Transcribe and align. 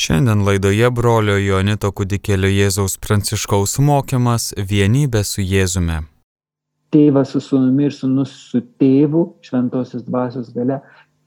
Šiandien 0.00 0.40
laidoje 0.46 0.88
brolio 0.96 1.34
Jonito 1.36 1.90
kudikėlio 1.92 2.48
Jėzaus 2.48 2.94
Pranciškaus 3.04 3.74
mokymas 3.84 4.46
vienybė 4.70 5.20
su 5.28 5.44
Jėzume. 5.44 5.98
Tėvas 6.96 7.34
su 7.34 7.42
sunumi 7.44 7.84
ir 7.90 7.92
sunus 7.92 8.32
su 8.52 8.62
tėvu 8.80 9.26
šventosios 9.44 10.06
dvasios 10.06 10.48
gale, 10.54 10.78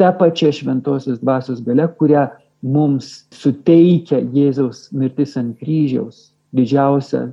ta 0.02 0.10
pačia 0.18 0.50
šventosios 0.58 1.22
dvasios 1.22 1.62
gale, 1.68 1.86
kurią 2.02 2.26
mums 2.66 3.12
suteikia 3.44 4.24
Jėzaus 4.40 4.88
mirtis 4.90 5.38
ant 5.38 5.54
kryžiaus, 5.62 6.32
didžiausia 6.58 7.28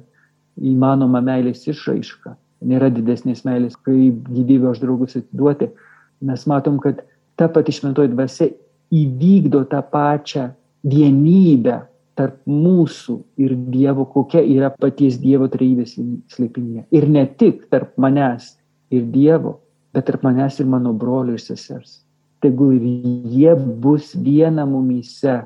įmanoma 0.74 1.24
meilės 1.24 1.64
išraiška. 1.72 2.36
Nėra 2.68 2.92
didesnės 2.92 3.46
meilės, 3.48 3.80
kaip 3.80 4.28
gyvybę 4.28 4.74
už 4.74 4.84
draugus 4.84 5.16
atiduoti. 5.16 5.72
Mes 6.20 6.48
matom, 6.52 6.76
kad 6.84 7.00
ta 7.40 7.48
pati 7.48 7.72
šventoji 7.80 8.12
dvasia 8.12 8.52
įvykdo 8.92 9.70
tą 9.72 9.86
pačią 9.88 10.50
vienybę 10.86 11.80
tarp 12.18 12.40
mūsų 12.48 13.16
ir 13.40 13.54
Dievo, 13.72 14.04
kokia 14.10 14.42
yra 14.44 14.70
paties 14.74 15.18
Dievo 15.20 15.48
trejybės 15.52 15.96
slėpinė. 16.32 16.84
Ir 16.92 17.08
ne 17.08 17.24
tik 17.40 17.66
tarp 17.72 17.96
manęs 18.00 18.54
ir 18.92 19.06
Dievo, 19.12 19.58
bet 19.94 20.08
tarp 20.10 20.24
manęs 20.26 20.60
ir 20.60 20.68
mano 20.68 20.92
brolio 20.96 21.36
ir 21.38 21.42
sesers. 21.42 22.00
Tegul 22.40 22.76
ir 22.76 22.84
jie 23.30 23.54
bus 23.56 24.12
viena 24.16 24.66
mumyse, 24.68 25.42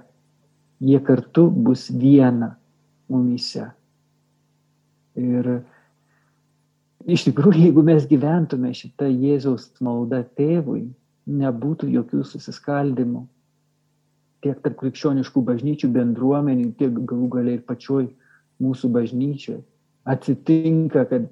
jie 0.83 1.01
kartu 1.02 1.48
bus 1.51 1.88
viena 1.91 2.55
mumyse. 3.10 3.69
Ir 5.19 5.51
iš 7.07 7.27
tikrųjų, 7.29 7.69
jeigu 7.69 7.85
mes 7.87 8.07
gyventume 8.10 8.73
šitą 8.74 9.10
Jėzaus 9.10 9.71
maldą 9.85 10.24
tėvui, 10.38 10.88
nebūtų 11.30 11.91
jokių 11.93 12.24
susiskaldimų 12.27 13.27
tiek 14.45 14.61
tarp 14.65 14.77
krikščioniškų 14.83 15.43
bažnyčių 15.48 15.91
bendruomenių, 15.95 16.73
tiek 16.79 16.93
galų 17.09 17.30
galiai 17.33 17.59
ir 17.59 17.65
pačioj 17.69 18.09
mūsų 18.62 18.91
bažnyčioj. 18.95 19.63
Atsitinka, 20.05 21.07
kad 21.09 21.30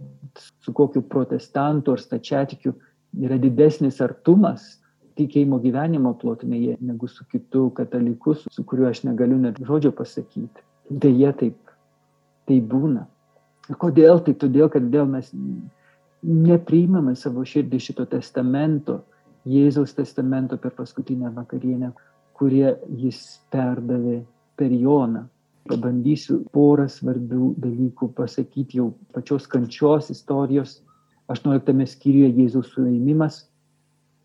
su 0.64 0.72
kokiu 0.72 1.02
protestantu 1.04 1.92
ar 1.92 2.00
stačiatikiu 2.00 2.72
yra 3.20 3.36
didesnis 3.40 4.00
artumas 4.00 4.78
tikėjimo 5.18 5.58
gyvenimo 5.60 6.14
plotmėje 6.20 6.78
negu 6.80 7.08
su 7.08 7.26
kitu 7.28 7.68
kataliku, 7.76 8.34
su 8.34 8.64
kuriuo 8.64 8.88
aš 8.88 9.02
negaliu 9.04 9.36
net 9.40 9.60
žodžio 9.60 9.92
pasakyti. 9.96 10.64
Deja, 10.88 11.32
taip, 11.36 11.58
tai 12.48 12.60
būna. 12.72 13.06
Kodėl? 13.78 14.22
Tai 14.24 14.34
todėl, 14.40 14.70
kad 14.72 14.88
dėl 14.92 15.06
mes 15.10 15.28
nepriimame 16.22 17.14
savo 17.18 17.44
širdį 17.46 17.80
šito 17.90 18.06
testamento, 18.08 19.02
Jėzaus 19.42 19.90
testamento 19.96 20.54
per 20.54 20.70
paskutinę 20.76 21.32
vakarienę, 21.34 21.88
kurie 22.42 22.74
jis 22.98 23.22
perdavė 23.54 24.24
per 24.58 24.74
Joną. 24.74 25.28
Pabandysiu 25.70 26.40
porą 26.50 26.88
svarbių 26.90 27.52
dalykų 27.62 28.08
pasakyti 28.16 28.80
jau 28.80 28.88
pačios 29.14 29.46
kančios 29.46 30.10
istorijos. 30.10 30.80
18 31.30 31.86
skyriuje 31.86 32.32
Jėzaus 32.34 32.72
suėmimas, 32.74 33.36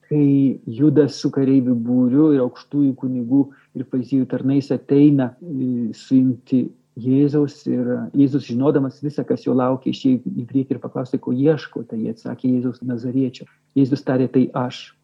kai 0.10 0.58
Judas 0.80 1.20
su 1.22 1.30
kareivių 1.36 1.76
būriu 1.86 2.32
ir 2.34 2.42
aukštųjų 2.42 2.96
kunigų 2.98 3.44
ir 3.78 3.86
faizijų 3.92 4.26
tarnais 4.34 4.72
ateina 4.74 5.30
e, 5.38 5.94
suimti 5.94 6.64
Jėzaus 6.98 7.60
ir 7.70 7.86
Jėzus 8.18 8.48
žinodamas 8.50 8.98
visą, 9.06 9.22
kas 9.30 9.46
jo 9.46 9.54
laukia, 9.54 9.94
išėjo 9.94 10.34
į 10.42 10.50
priekį 10.50 10.76
ir 10.76 10.82
paklausė, 10.82 11.22
ko 11.22 11.38
ieško, 11.38 11.86
tai 11.86 12.02
jie 12.02 12.16
atsakė 12.16 12.56
Jėzaus 12.56 12.82
Nazariečio. 12.82 13.46
Jėzus 13.78 14.02
tarė, 14.08 14.26
tai 14.34 14.48
aš. 14.58 14.97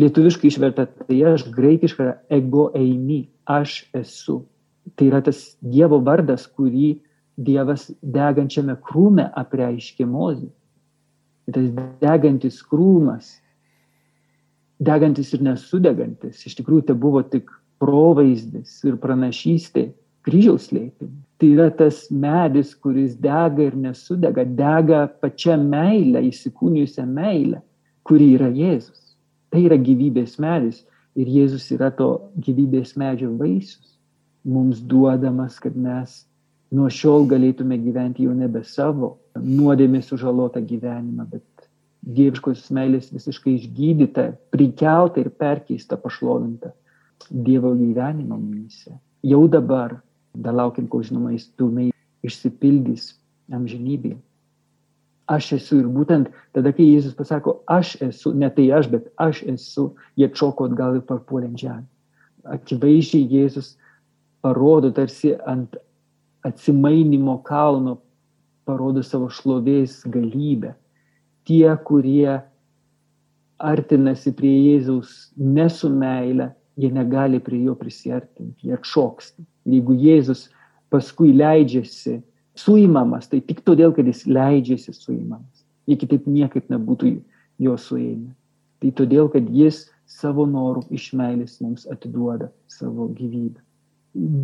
Lietuviškai 0.00 0.48
išverta 0.48 0.86
tai 0.86 1.18
aš, 1.28 1.44
graikiškai 1.52 2.04
yra 2.06 2.14
ego 2.32 2.70
eini, 2.76 3.26
aš 3.44 3.82
esu. 3.96 4.40
Tai 4.96 5.08
yra 5.10 5.20
tas 5.24 5.52
Dievo 5.60 6.00
vardas, 6.04 6.46
kurį 6.48 6.96
Dievas 7.36 7.90
degančiame 8.02 8.76
krūme 8.88 9.28
apreiškė 9.38 10.06
mozį. 10.08 10.48
Tas 11.52 11.68
degantis 12.00 12.60
krūmas, 12.64 13.34
degantis 14.80 15.32
ir 15.34 15.42
nesudegantis, 15.44 16.44
iš 16.46 16.56
tikrųjų 16.60 16.86
tai 16.90 16.96
buvo 16.98 17.22
tik 17.26 17.50
provaizdis 17.82 18.78
ir 18.86 18.96
pranašystė 19.02 19.88
kryžiaus 20.26 20.68
slėpimui. 20.70 21.20
Tai 21.42 21.48
yra 21.50 21.68
tas 21.74 22.04
medis, 22.14 22.76
kuris 22.78 23.16
dega 23.18 23.64
ir 23.66 23.74
nesudega, 23.74 24.44
dega 24.46 25.06
pačia 25.22 25.56
meilė, 25.58 26.22
įsikūnijusią 26.28 27.06
meilę, 27.10 27.58
kuri 28.06 28.28
yra 28.36 28.50
Jėzus. 28.54 29.01
Tai 29.52 29.60
yra 29.66 29.76
gyvybės 29.76 30.38
medis. 30.40 30.80
Ir 31.12 31.28
Jėzus 31.28 31.66
yra 31.74 31.90
to 31.92 32.08
gyvybės 32.40 32.94
medžio 32.96 33.28
vaisius, 33.36 33.98
mums 34.48 34.78
duodamas, 34.80 35.58
kad 35.60 35.74
mes 35.76 36.22
nuo 36.72 36.86
šiol 36.88 37.26
galėtume 37.28 37.76
gyventi 37.82 38.24
jau 38.24 38.32
nebe 38.32 38.62
savo 38.64 39.18
nuodėmė 39.36 40.00
sužalotą 40.06 40.62
gyvenimą, 40.64 41.26
bet 41.34 41.68
dieviškosios 42.02 42.72
meilės 42.72 43.12
visiškai 43.12 43.58
išgydytą, 43.58 44.26
prikeltą 44.56 45.20
ir 45.20 45.30
perkeistą, 45.36 46.00
pašlovintą 46.00 46.72
Dievo 47.30 47.70
gyvenimą 47.76 48.34
mumise. 48.34 48.96
Jau 49.22 49.44
dabar, 49.48 50.00
dar 50.34 50.56
laukiam, 50.56 50.88
kol 50.90 51.04
žinoma, 51.06 51.30
jis 51.36 51.44
pilnai 51.54 51.92
išsipildys 52.26 53.12
amžinybėje 53.52 54.16
aš 55.32 55.52
esu. 55.58 55.80
Ir 55.82 55.88
būtent 55.92 56.30
tada, 56.56 56.72
kai 56.74 56.86
Jėzus 56.88 57.16
pasako, 57.18 57.60
aš 57.70 57.96
esu, 58.08 58.34
ne 58.36 58.50
tai 58.52 58.68
aš, 58.74 58.90
bet 58.92 59.08
aš 59.22 59.42
esu, 59.54 59.90
jie 60.18 60.28
čoko 60.36 60.68
atgal 60.70 60.98
ir 60.98 61.06
parpuolė 61.08 61.50
ant 61.50 61.64
žemę. 61.64 61.88
Akivaizdžiai 62.56 63.28
Jėzus 63.30 63.74
parodo 64.42 64.90
tarsi 64.94 65.34
ant 65.46 65.76
atsimainimo 66.46 67.38
kalno, 67.46 68.00
parodo 68.66 69.02
savo 69.06 69.28
šlovės 69.30 70.00
galybę. 70.10 70.74
Tie, 71.46 71.66
kurie 71.86 72.40
artinasi 73.62 74.32
prie 74.38 74.52
Jėzaus 74.72 75.32
ne 75.38 75.68
su 75.70 75.90
meile, 75.90 76.52
jie 76.78 76.90
negali 76.94 77.40
prie 77.42 77.62
jo 77.66 77.74
prisartinti, 77.78 78.68
jie 78.68 78.76
atšoksta. 78.76 79.42
Jeigu 79.68 79.94
Jėzus 79.98 80.48
paskui 80.90 81.32
leidžiasi 81.36 82.20
suimamas, 82.58 83.28
tai 83.30 83.40
tik 83.40 83.62
todėl, 83.66 83.94
kad 83.96 84.06
jis 84.08 84.24
leidžiasi 84.28 84.94
suimamas. 84.94 85.64
Jie 85.88 85.96
kitaip 85.98 86.28
niekaip 86.30 86.70
nebūtų 86.70 87.16
jo 87.62 87.76
suėmę. 87.78 88.32
Tai 88.82 88.90
todėl, 88.98 89.28
kad 89.32 89.48
jis 89.54 89.86
savo 90.10 90.44
norų 90.48 90.84
iš 90.94 91.12
meilės 91.16 91.60
mums 91.62 91.86
atiduoda 91.90 92.50
savo 92.70 93.08
gyvybę. 93.16 93.60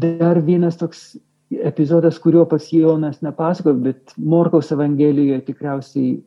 Dar 0.00 0.40
vienas 0.44 0.78
toks 0.80 1.18
epizodas, 1.50 2.18
kurio 2.22 2.44
pas 2.48 2.70
Jonas 2.72 3.20
nepasakojo, 3.24 3.76
bet 3.84 4.14
Morkaus 4.16 4.72
Evangelijoje 4.72 5.40
tikriausiai 5.48 6.18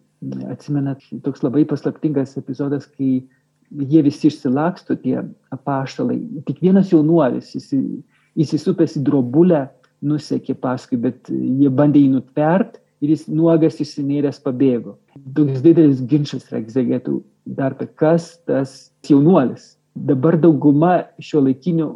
atsimenat, 0.51 1.01
toks 1.25 1.41
labai 1.41 1.63
paslaptingas 1.69 2.35
epizodas, 2.37 2.85
kai 2.85 3.23
jie 3.71 4.01
visi 4.05 4.29
išsilaksto, 4.29 4.97
tie 5.01 5.21
apaštalai. 5.53 6.19
Tik 6.45 6.61
vienas 6.61 6.91
jaunuolis 6.93 7.55
įsisupęs 7.55 8.99
į 8.99 9.05
drobulę 9.07 9.65
nusekė 10.01 10.55
paskui, 10.57 10.97
bet 10.97 11.29
jie 11.29 11.69
bandė 11.69 12.01
jį 12.01 12.13
nutvert 12.15 12.79
ir 13.01 13.13
jis 13.13 13.27
nuogas 13.29 13.79
išsinėręs 13.81 14.41
pabėgo. 14.43 14.97
Toks 15.35 15.61
didelis 15.65 16.01
ginčas 16.09 16.47
yra 16.49 16.61
egzegetų 16.61 17.19
dar 17.45 17.75
apie 17.75 17.87
kas 17.95 18.35
tas 18.45 18.91
jaunuolis. 19.07 19.75
Dabar 19.95 20.37
dauguma 20.39 21.01
šio 21.19 21.41
laikinių 21.43 21.87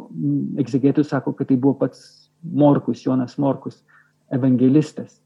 egzegetų 0.60 1.04
sako, 1.06 1.32
kad 1.32 1.48
tai 1.48 1.56
buvo 1.56 1.78
pats 1.80 2.02
Morkus, 2.42 3.02
Jonas 3.06 3.38
Morkus, 3.40 3.80
evangelistas. 4.34 5.16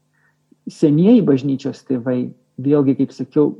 Senieji 0.71 1.23
bažnyčios 1.25 1.81
tėvai, 1.89 2.31
vėlgi, 2.61 2.95
kaip 3.01 3.11
sakiau, 3.15 3.57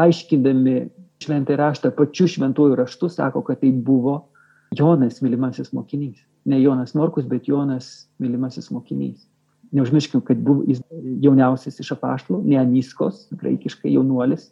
aiškindami 0.00 0.88
šventą 1.22 1.58
raštą, 1.58 1.92
pačiu 1.94 2.26
šventuoju 2.30 2.78
raštu, 2.78 3.10
sako, 3.12 3.42
kad 3.44 3.60
tai 3.60 3.70
buvo 3.72 4.22
Jonas 4.78 5.20
mylimasis 5.22 5.72
mokinys 5.76 6.22
ne 6.44 6.62
Jonas 6.62 6.94
Morkus, 6.94 7.24
bet 7.24 7.48
Jonas 7.48 8.08
mylimasis 8.18 8.70
mokinys. 8.70 9.26
Neužmirškim, 9.72 10.20
kad 10.20 10.38
buvo 10.38 10.62
jis 10.68 10.82
jauniausias 11.24 11.80
iš 11.80 11.94
apaštalų, 11.96 12.42
ne 12.46 12.60
Aniskos, 12.60 13.24
graikiškai 13.34 13.94
jaunuolis. 13.96 14.50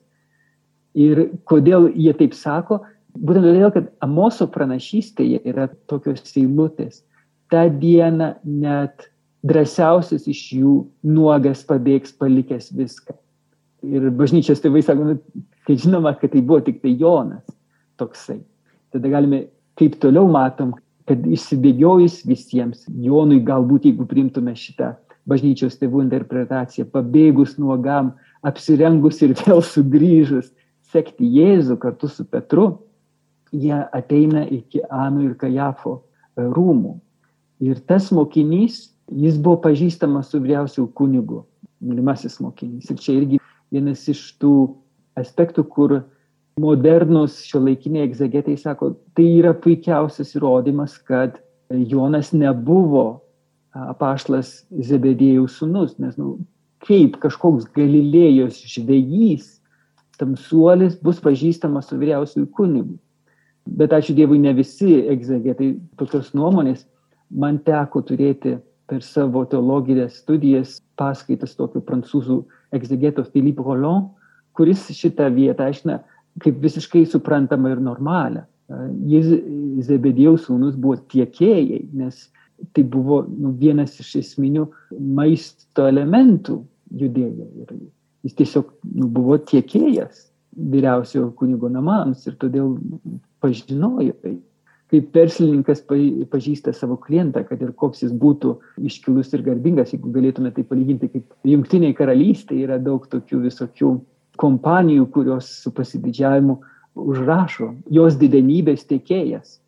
Ir 0.98 1.28
kodėl 1.48 1.90
jie 1.94 2.12
taip 2.16 2.34
sako? 2.34 2.80
Būtent 3.12 3.44
todėl, 3.44 3.70
kad 3.74 3.90
Amoso 4.02 4.48
pranašystėje 4.50 5.42
yra 5.48 5.68
tokios 5.90 6.24
eilutės. 6.34 7.02
Ta 7.52 7.68
diena 7.68 8.34
net 8.42 9.10
drąsiausias 9.46 10.26
iš 10.30 10.42
jų 10.56 10.74
nuogas 11.04 11.62
pabėgs 11.68 12.16
palikęs 12.16 12.72
viską. 12.74 13.14
Ir 13.84 14.10
bažnyčios 14.16 14.62
tėvai 14.62 14.82
sako, 14.86 15.12
nu, 15.12 15.44
tai 15.68 15.76
žinoma, 15.78 16.14
kad 16.18 16.32
tai 16.32 16.40
buvo 16.40 16.62
tik 16.64 16.80
tai 16.82 16.96
Jonas 16.98 17.44
toksai. 18.00 18.40
Tada 18.94 19.10
galime, 19.12 19.44
kaip 19.78 19.98
toliau 20.02 20.28
matom, 20.30 20.74
kad 21.08 21.24
išsibėgiojus 21.26 22.22
visiems, 22.28 22.84
Jonui 22.88 23.40
galbūt, 23.44 23.88
jeigu 23.88 24.06
priimtume 24.08 24.54
šitą 24.58 24.92
bažnyčios 25.28 25.78
tėvų 25.80 26.04
interpretaciją, 26.06 26.86
pabėgus 26.90 27.56
nuogam, 27.58 28.12
apsirengus 28.46 29.20
ir 29.22 29.34
vėl 29.38 29.62
sugrįžus, 29.66 30.50
sekti 30.92 31.28
Jėzų 31.38 31.78
kartu 31.82 32.10
su 32.10 32.26
Petru, 32.28 32.66
jie 33.52 33.76
ateina 33.94 34.44
iki 34.48 34.82
Anų 34.90 35.30
ir 35.30 35.36
Kajafo 35.40 36.00
rūmų. 36.36 36.96
Ir 37.62 37.78
tas 37.86 38.10
mokinys, 38.14 38.90
jis 39.12 39.38
buvo 39.38 39.60
pažįstamas 39.68 40.32
su 40.32 40.40
vyriausiu 40.42 40.88
kunigu, 40.96 41.44
mylimasis 41.84 42.40
mokinys. 42.42 42.90
Ir 42.90 42.98
čia 42.98 43.14
irgi 43.20 43.40
vienas 43.72 44.04
iš 44.10 44.24
tų 44.42 44.54
aspektų, 45.18 45.64
kur 45.70 46.00
modernus 46.60 47.40
šio 47.46 47.62
laikiniai 47.64 48.06
egzegetai 48.06 48.56
sako, 48.60 48.92
tai 49.16 49.28
yra 49.38 49.54
puikiausias 49.56 50.34
įrodymas, 50.36 50.98
kad 51.08 51.38
Jonas 51.72 52.32
nebuvo 52.36 53.22
apaštlas 53.72 54.62
Zebedėjų 54.68 55.46
sūnus, 55.48 55.96
nes 56.02 56.18
nu, 56.20 56.36
kaip 56.84 57.16
kažkoks 57.22 57.70
Galilėjos 57.72 58.60
žvejys, 58.68 59.48
tamsuolis 60.20 60.98
bus 61.02 61.22
pažįstamas 61.24 61.88
su 61.88 61.96
vyriausiųjų 62.00 62.50
kunigu. 62.52 62.98
Bet 63.66 63.94
ačiū 63.94 64.14
Dievui, 64.18 64.40
ne 64.42 64.52
visi 64.52 65.00
egzegetai 65.08 65.76
tokios 65.96 66.32
nuomonės. 66.34 66.84
Man 67.30 67.60
teko 67.64 68.02
turėti 68.04 68.58
per 68.90 69.04
savo 69.06 69.44
teologinės 69.48 70.18
studijas 70.20 70.80
paskaitas 71.00 71.54
tokio 71.56 71.80
prancūzų 71.86 72.42
egzegeto 72.76 73.24
Philippe 73.30 73.64
Roland, 73.64 74.10
kuris 74.52 74.84
šitą 74.92 75.30
vietą 75.32 75.70
aiškina 75.70 76.02
kaip 76.40 76.60
visiškai 76.62 77.04
suprantama 77.06 77.72
ir 77.72 77.82
normalią. 77.82 78.46
Jis 79.10 79.28
Zebedėjaus 79.88 80.46
sūnus 80.46 80.78
buvo 80.80 80.96
tiekėjai, 81.12 81.82
nes 81.98 82.28
tai 82.72 82.84
buvo 82.86 83.22
nu, 83.26 83.52
vienas 83.58 83.98
iš 84.00 84.14
esminių 84.22 84.68
maisto 85.16 85.88
elementų 85.90 86.60
judėjo. 87.02 87.48
Ir 87.64 87.74
jis 88.28 88.38
tiesiog 88.38 88.70
nu, 88.94 89.08
buvo 89.12 89.36
tiekėjas 89.50 90.28
vyriausiojo 90.52 91.32
kunigo 91.36 91.68
namams 91.72 92.26
ir 92.28 92.38
todėl 92.40 92.76
pažinojo 93.42 94.16
tai. 94.22 94.38
Kaip 94.92 95.14
verslininkas 95.16 95.80
pažįsta 95.88 96.74
savo 96.76 96.98
klientą, 97.00 97.46
kad 97.48 97.62
ir 97.64 97.70
koks 97.80 98.02
jis 98.04 98.10
būtų 98.12 98.58
iškilus 98.84 99.30
ir 99.32 99.44
garbingas, 99.46 99.94
jeigu 99.94 100.12
galėtume 100.12 100.50
tai 100.52 100.66
palyginti, 100.68 101.08
kaip 101.08 101.48
jungtiniai 101.48 101.96
karalystėje 101.96 102.66
yra 102.66 102.76
daug 102.76 103.06
tokių 103.08 103.40
visokių 103.46 103.94
kompanijų, 104.42 105.06
kurios 105.14 105.48
su 105.62 105.72
pasididžiavimu 105.74 106.58
užrašo 106.98 107.72
jos 107.90 108.18
didenybės 108.20 108.84
tiekėjas. 108.90 109.58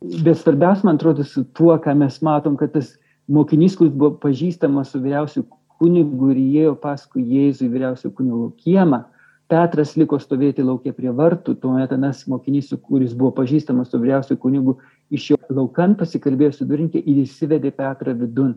Bet 0.00 0.40
svarbiausia, 0.40 0.86
man 0.88 0.96
atrodo, 0.96 1.24
su 1.28 1.44
tuo, 1.56 1.74
ką 1.78 1.94
mes 2.00 2.18
matom, 2.24 2.56
kad 2.56 2.72
tas 2.72 2.94
mokinys, 3.28 3.76
kuris 3.76 3.92
buvo 3.92 4.14
pažįstamas 4.22 4.94
su 4.94 5.00
vyriausiu 5.02 5.44
kunigu 5.80 6.32
ir 6.32 6.40
įėjo 6.40 6.74
paskui 6.80 7.24
Jėzų 7.24 7.66
į 7.66 7.72
vyriausio 7.74 8.12
kunigo 8.16 8.50
kiemą, 8.60 9.04
Petras 9.50 9.96
liko 9.98 10.14
stovėti 10.22 10.62
laukia 10.62 10.92
prie 10.94 11.10
vartų, 11.10 11.56
tuomet 11.58 11.90
anas 11.90 12.22
mokinys, 12.30 12.68
kuris 12.86 13.16
buvo 13.18 13.32
pažįstamas 13.40 13.90
su 13.90 13.98
vyriausiu 13.98 14.36
kunigu, 14.38 14.76
iš 15.10 15.32
jo 15.32 15.38
laukan 15.50 15.96
pasikalbėjo 15.98 16.52
su 16.54 16.66
durinkė 16.70 17.02
ir 17.02 17.24
įsivedė 17.24 17.72
Petrą 17.74 18.14
vidun. 18.14 18.54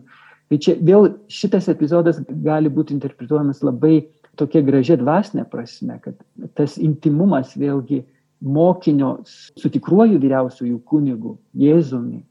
Tai 0.48 0.58
čia 0.62 0.76
vėl 0.78 1.08
šitas 1.26 1.66
epizodas 1.72 2.20
gali 2.44 2.70
būti 2.70 2.94
interpretuojamas 2.94 3.64
labai 3.66 4.04
tokia 4.38 4.62
gražia 4.64 4.96
dvasinė 5.00 5.44
prasme, 5.50 5.98
kad 6.02 6.18
tas 6.58 6.76
intimumas 6.80 7.54
vėlgi 7.58 8.02
mokinio 8.44 9.16
su 9.26 9.70
tikruoju 9.72 10.18
vyriausiųjų 10.20 10.80
kunigu, 10.88 11.36
Jėzumi, 11.56 12.22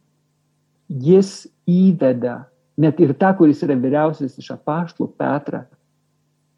jis 0.90 1.46
įveda 1.70 2.44
net 2.78 3.00
ir 3.02 3.14
tą, 3.18 3.32
kuris 3.38 3.64
yra 3.66 3.78
vyriausias 3.80 4.38
iš 4.40 4.52
apaštlų 4.56 5.10
Petrą, 5.18 5.64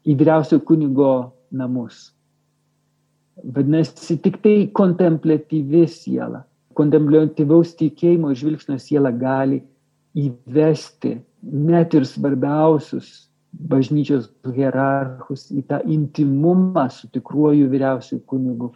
į 0.06 0.16
vyriausio 0.18 0.60
kunigo 0.64 1.32
namus. 1.50 2.10
Vadinasi, 3.36 4.16
tik 4.22 4.38
tai 4.44 4.56
kontemplatyvi 4.76 5.84
siela, 5.92 6.44
kontemplatyvaus 6.76 7.74
tikėjimo 7.76 8.32
žvilgsnio 8.36 8.78
siela 8.80 9.12
gali 9.12 9.60
įvesti 10.16 11.18
net 11.46 11.94
ir 11.94 12.06
svarbiausius 12.08 13.25
bažnyčios 13.56 14.28
hierarchus 14.54 15.48
į 15.54 15.64
tą 15.70 15.80
intimumą 15.88 16.86
su 16.92 17.08
tikruoju 17.12 17.70
vyriausiu 17.72 18.20
kunigu, 18.28 18.72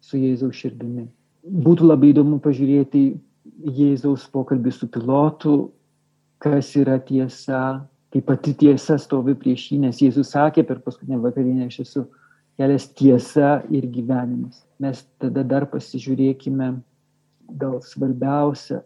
su 0.00 0.18
Jėzaus 0.18 0.58
širdimi. 0.58 1.06
Būtų 1.48 1.88
labai 1.88 2.12
įdomu 2.12 2.40
pažiūrėti 2.42 3.02
Jėzaus 3.78 4.26
pokalbį 4.32 4.72
su 4.74 4.88
pilotu, 4.92 5.56
kas 6.42 6.74
yra 6.78 6.98
tiesa, 7.02 7.84
kai 8.12 8.22
pati 8.24 8.54
tiesa 8.58 8.98
stovi 9.00 9.34
prieš 9.38 9.70
jį, 9.72 9.80
nes 9.86 10.02
Jėzus 10.02 10.34
sakė 10.34 10.64
per 10.66 10.82
paskutinę 10.84 11.20
vakarienę, 11.22 11.68
aš 11.70 11.80
esu 11.86 12.04
kelias 12.58 12.88
tiesa 12.98 13.58
ir 13.70 13.86
gyvenimas. 13.86 14.62
Mes 14.82 15.02
tada 15.22 15.44
dar 15.46 15.66
pasižiūrėkime 15.70 16.74
gal 17.58 17.80
svarbiausią 17.82 18.82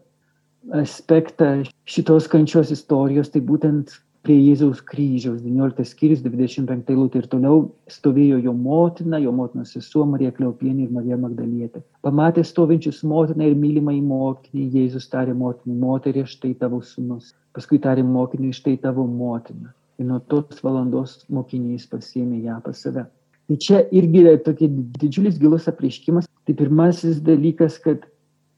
aspektą 0.78 1.64
šitos 1.88 2.28
kančios 2.30 2.70
istorijos, 2.74 3.32
tai 3.32 3.42
būtent 3.42 3.96
prie 4.22 4.36
Jėzaus 4.38 4.80
kryžiaus, 4.86 5.40
19 5.42 5.84
skyrius, 5.88 6.22
25 6.22 6.90
eilutė 6.94 7.22
ir 7.22 7.28
toliau 7.30 7.64
stovėjo 7.90 8.38
jo 8.44 8.54
motina, 8.54 9.18
jo 9.22 9.32
motinos 9.34 9.74
sesuo 9.74 10.04
Marija 10.06 10.32
Kleupienė 10.36 10.86
ir 10.86 10.92
Marija 10.94 11.18
Magdalietė. 11.18 11.82
Pamatė 12.06 12.44
stovinčius 12.46 13.02
motiną 13.08 13.50
ir 13.50 13.58
mylimą 13.58 13.96
į 13.96 14.02
mokinį, 14.06 14.68
Jėzus 14.76 15.08
tarė 15.10 15.34
motinai, 15.38 15.78
moterį, 15.82 16.26
štai 16.30 16.52
tavo 16.60 16.78
sunus. 16.86 17.32
Paskui 17.56 17.80
tarė 17.82 18.04
mokiniui, 18.06 18.54
štai 18.56 18.76
tavo 18.84 19.06
motina. 19.10 19.74
Ir 19.98 20.08
nuo 20.08 20.22
tos 20.30 20.62
valandos 20.64 21.18
mokinys 21.30 21.88
pasėmė 21.90 22.44
ją 22.46 22.60
pas 22.64 22.78
save. 22.78 23.04
Tai 23.50 23.58
čia 23.60 23.82
irgi 23.92 24.22
yra 24.22 24.38
tokia 24.40 24.70
didžiulis 25.02 25.36
gilus 25.42 25.66
apreiškimas. 25.70 26.30
Tai 26.46 26.54
pirmasis 26.58 27.18
dalykas, 27.22 27.76
kad 27.82 28.06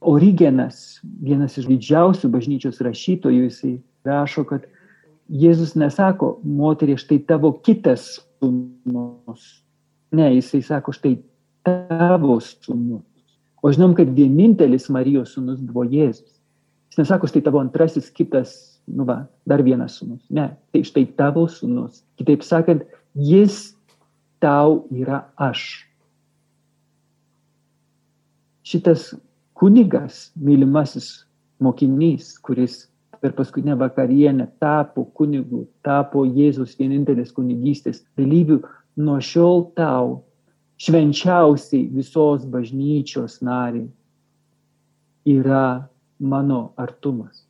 Origenas, 0.05 1.01
vienas 1.25 1.57
iš 1.57 1.67
didžiausių 1.71 2.29
bažnyčios 2.33 2.83
rašytojų, 2.85 3.49
jisai 3.49 3.75
rašo, 4.05 4.45
kad 4.49 4.69
Jėzus 5.33 5.73
nesako, 5.81 6.39
moterie, 6.45 6.99
štai 7.01 7.19
tavo 7.25 7.55
kitas 7.65 8.19
sūnus. 8.43 9.47
Ne, 10.15 10.29
jisai 10.37 10.61
sako, 10.63 10.93
štai 10.93 11.17
tavo 11.65 12.37
sūnus. 12.45 13.07
O 13.65 13.73
žinom, 13.73 13.95
kad 13.97 14.11
vienintelis 14.13 14.91
Marijos 14.93 15.33
sūnus 15.35 15.63
buvo 15.65 15.87
Jėzus. 15.89 16.29
Jis 16.93 17.01
nesako, 17.01 17.31
štai 17.31 17.41
tavo 17.47 17.63
antrasis 17.63 18.11
kitas, 18.13 18.53
nu 18.87 19.07
va, 19.09 19.25
dar 19.49 19.65
vienas 19.65 19.97
sūnus. 19.99 20.21
Ne, 20.29 20.51
tai 20.75 20.85
štai 20.85 21.07
tavo 21.17 21.47
sūnus. 21.49 22.03
Kitaip 22.21 22.45
sakant, 22.45 22.85
jis 23.17 23.73
tau 24.45 24.85
yra 24.93 25.25
aš. 25.41 25.87
Šitas 28.65 29.15
kunigas, 29.57 30.29
mylimasis 30.37 31.25
mokinys, 31.65 32.35
kuris 32.45 32.85
per 33.25 33.33
paskutinę 33.33 33.77
vakarienę 33.81 34.47
tapo 34.61 35.07
kunigu, 35.17 35.63
tapo 35.81 36.27
Jėzus 36.29 36.75
vienintelis 36.77 37.31
kunigystės 37.33 38.03
dalyvių, 38.21 38.59
nuo 39.01 39.17
šiol 39.25 39.65
tau 39.79 40.19
švenčiausiai 40.85 41.87
visos 41.89 42.45
bažnyčios 42.45 43.39
nariai 43.41 43.89
yra 45.25 45.89
mano 46.21 46.75
artumas. 46.77 47.47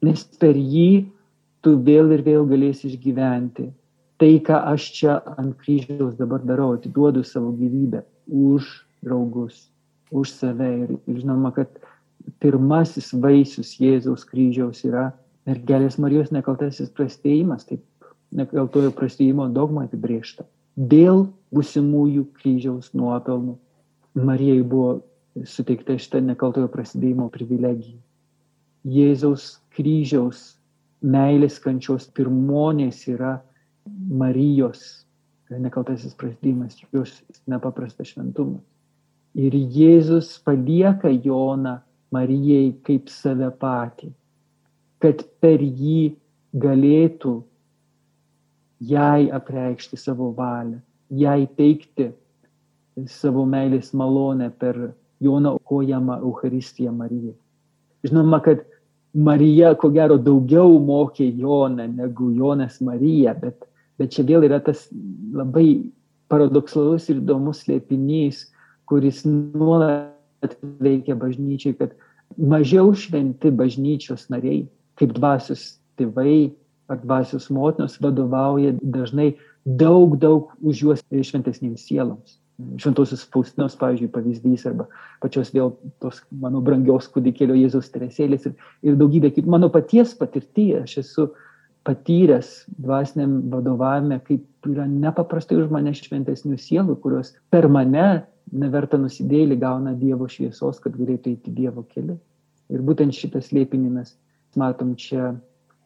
Nes 0.00 0.24
per 0.40 0.56
jį 0.56 1.04
tu 1.60 1.76
vėl 1.76 2.16
ir 2.16 2.24
vėl 2.24 2.48
galėsi 2.48 2.88
išgyventi 2.88 3.68
tai, 4.16 4.32
ką 4.40 4.64
aš 4.72 4.88
čia 4.96 5.20
ant 5.36 5.52
kryžiaus 5.60 6.16
dabar 6.16 6.40
darau, 6.48 6.78
atiduodu 6.80 7.26
savo 7.28 7.52
gyvybę 7.60 8.06
už 8.24 8.72
draugus, 9.04 9.66
už 10.08 10.32
save. 10.32 10.72
Ir, 10.80 10.96
ir 11.10 11.20
žinoma, 11.20 11.52
kad 11.52 11.68
pirmasis 12.42 13.12
vaisius 13.22 13.74
Jėzaus 13.80 14.24
kryžiaus 14.28 14.82
yra 14.86 15.10
mergelės 15.48 15.98
Marijos 16.02 16.32
nekaltasis 16.34 16.90
prastėjimas, 16.94 17.66
taip 17.68 17.82
nekaltojo 18.32 18.92
prastėjimo 18.96 19.48
dogma 19.52 19.86
apibriešta. 19.86 20.46
Dėl 20.76 21.26
busimųjų 21.52 22.26
kryžiaus 22.38 22.92
nuopelnų 22.96 23.58
Marijai 24.16 24.62
buvo 24.64 25.02
suteikta 25.48 25.96
šitą 26.00 26.20
nekaltojo 26.24 26.68
prasidėjimo 26.72 27.28
privilegija. 27.32 27.98
Jėzaus 28.88 29.60
kryžiaus 29.76 30.42
meilės 31.02 31.58
kančios 31.62 32.08
pirmonės 32.16 33.06
yra 33.10 33.38
Marijos 34.08 35.02
nekaltasis 35.52 36.14
prasidėjimas, 36.16 36.78
jos 36.94 37.18
nepaprastas 37.50 38.12
šventumas. 38.12 38.62
Ir 39.36 39.54
Jėzus 39.56 40.34
palieka 40.44 41.10
Joną 41.12 41.78
Marijai 42.12 42.72
kaip 42.86 43.08
save 43.08 43.48
patį, 43.60 44.10
kad 45.02 45.24
per 45.40 45.62
jį 45.62 46.12
galėtų 46.62 47.36
jai 48.92 49.30
apreikšti 49.32 49.96
savo 49.96 50.32
valią, 50.36 50.80
jai 51.08 51.46
teikti 51.56 52.10
savo 53.08 53.46
meilės 53.48 53.92
malonę 53.96 54.50
per 54.58 54.92
Joną 55.22 55.54
aukojamą 55.54 56.18
Eucharistiją 56.18 56.92
Marijai. 56.92 57.36
Žinoma, 58.02 58.40
kad 58.42 58.64
Marija, 59.14 59.74
ko 59.78 59.92
gero, 59.94 60.16
daugiau 60.18 60.80
mokė 60.82 61.28
Joną 61.38 61.86
negu 61.92 62.32
Jonas 62.34 62.80
Marija, 62.82 63.34
bet, 63.38 63.68
bet 64.00 64.16
čia 64.16 64.24
vėl 64.26 64.48
yra 64.48 64.58
tas 64.64 64.88
labai 65.32 65.92
paradoksalus 66.32 67.06
ir 67.12 67.20
įdomus 67.20 67.62
slėpinys, 67.62 68.48
kuris 68.88 69.22
nuolat 69.28 70.11
veikia 70.82 71.16
bažnyčiai, 71.18 71.76
kad 71.78 71.94
mažiau 72.36 72.92
šventi 72.96 73.52
bažnyčios 73.54 74.28
nariai, 74.32 74.64
kaip 75.00 75.14
dvasios 75.16 75.76
tėvai 76.00 76.52
ar 76.92 77.00
dvasios 77.02 77.48
motinos 77.52 77.98
vadovauja 78.02 78.74
dažnai 78.82 79.32
daug, 79.64 80.16
daug 80.20 80.52
už 80.60 80.84
juos 80.86 81.04
šventesniems 81.08 81.86
sieloms. 81.88 82.38
Šventosios 82.78 83.24
Faustinos, 83.32 83.74
pavyzdžiui, 83.80 84.10
pavyzdys, 84.12 84.66
arba 84.68 84.84
pačios 85.22 85.50
vėl 85.54 85.72
tos 86.02 86.20
mano 86.30 86.60
brangios 86.62 87.08
kūdikėlio 87.10 87.56
Jėzaus 87.58 87.88
teresėlės 87.90 88.44
ir, 88.46 88.52
ir 88.86 88.98
daugybė 89.00 89.32
kitų. 89.32 89.50
Mano 89.50 89.70
paties 89.72 90.12
patirtyje 90.18 90.82
aš 90.84 90.98
esu 91.02 91.30
patyręs 91.88 92.52
dvasiniam 92.76 93.40
vadovavime, 93.50 94.20
kaip 94.28 94.68
yra 94.68 94.86
nepaprastai 94.86 95.58
už 95.58 95.72
mane 95.74 95.94
šventesnių 95.96 96.60
sielų, 96.60 96.98
kurios 97.02 97.32
per 97.50 97.66
mane 97.72 98.22
neverta 98.52 98.98
nusidėlį 99.00 99.58
gauna 99.60 99.94
Dievo 99.98 100.28
šviesos, 100.28 100.80
kad 100.82 100.96
galėtų 100.98 101.34
eiti 101.34 101.54
Dievo 101.54 101.84
keliu. 101.88 102.18
Ir 102.72 102.84
būtent 102.84 103.14
šitą 103.16 103.42
slėpinį 103.44 103.90
mes 103.96 104.14
matom 104.56 104.94
čia 104.96 105.34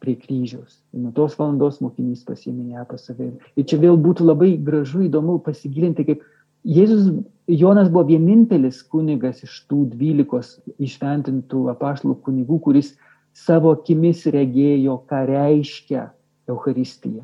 prie 0.02 0.16
kryžiaus. 0.20 0.80
Ir 0.92 1.06
nuo 1.06 1.12
tos 1.16 1.37
valandos 1.38 1.80
mokinys 1.82 2.25
pasiėmė 2.26 2.76
ją 2.76 2.87
pas 2.90 3.06
save. 3.08 3.32
Ir 3.56 3.68
čia 3.68 3.78
vėl 3.82 3.99
būtų 4.00 4.26
labai 4.26 4.56
gražu, 4.62 5.06
įdomu 5.06 5.38
pasigilinti, 5.46 6.06
kaip 6.08 6.25
Jėzus, 6.66 7.12
Jonas 7.46 7.88
buvo 7.94 8.08
vienintelis 8.08 8.80
kunigas 8.90 9.44
iš 9.46 9.61
tų 9.70 9.85
dvylikos 9.92 10.56
išventintų 10.82 11.68
apaštalų 11.70 12.16
kunigų, 12.26 12.58
kuris 12.64 12.96
savo 13.37 13.70
akimis 13.76 14.25
regėjo, 14.35 14.96
ką 15.06 15.20
reiškia 15.30 16.08
Euharistija. 16.50 17.23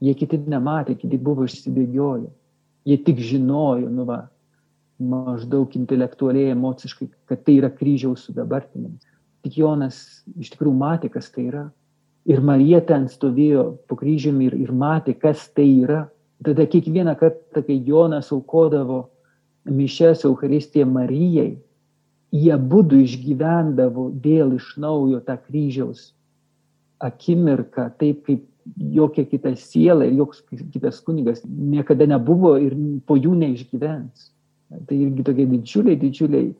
Jie 0.00 0.14
kiti 0.14 0.38
nematė, 0.46 0.94
kiti 1.00 1.18
buvo 1.18 1.48
išsibėgioję. 1.48 2.30
Jie 2.86 2.98
tik 3.04 3.18
žinojo, 3.18 3.90
nu 3.90 4.06
va, 4.06 4.22
maždaug 5.00 5.74
intelektualiai, 5.78 6.52
emociškai, 6.54 7.08
kad 7.30 7.42
tai 7.46 7.58
yra 7.60 7.70
kryžiaus 7.72 8.26
sudabartinimas. 8.28 9.06
Tik 9.44 9.56
Jonas 9.62 10.00
iš 10.38 10.52
tikrųjų 10.54 10.76
matė, 10.76 11.10
kas 11.12 11.30
tai 11.32 11.46
yra. 11.48 11.64
Ir 12.28 12.42
Marija 12.44 12.82
ten 12.84 13.08
stovėjo 13.08 13.64
po 13.88 13.96
kryžiumi 13.96 14.50
ir, 14.50 14.58
ir 14.66 14.72
matė, 14.76 15.16
kas 15.16 15.46
tai 15.56 15.66
yra. 15.80 16.04
Tada 16.44 16.66
kiekvieną 16.68 17.16
kartą, 17.20 17.64
kai 17.64 17.80
Jonas 17.84 18.30
aukodavo 18.32 19.06
mišęs 19.68 20.26
Euharistiją 20.28 20.86
Marijai, 20.88 21.54
jie 22.30 22.56
būdų 22.72 23.00
išgyvendavo 23.06 24.10
vėl 24.22 24.54
iš 24.56 24.74
naujo 24.80 25.20
tą 25.24 25.36
kryžiaus 25.40 26.10
akimirką, 27.00 27.88
taip 27.98 28.24
kaip 28.26 28.44
jokia 28.76 29.24
kita 29.24 29.54
siela 29.56 30.04
ir 30.04 30.18
joks 30.20 30.42
kitas 30.72 31.00
kunigas 31.00 31.40
niekada 31.44 32.06
nebuvo 32.06 32.56
ir 32.60 32.76
po 33.06 33.16
jų 33.16 33.34
neišgyvens. 33.40 34.30
Tai 34.70 34.96
irgi 34.96 35.24
tokia 35.26 35.50
didžiuliai, 35.50 35.98
didžiuliai 35.98 36.50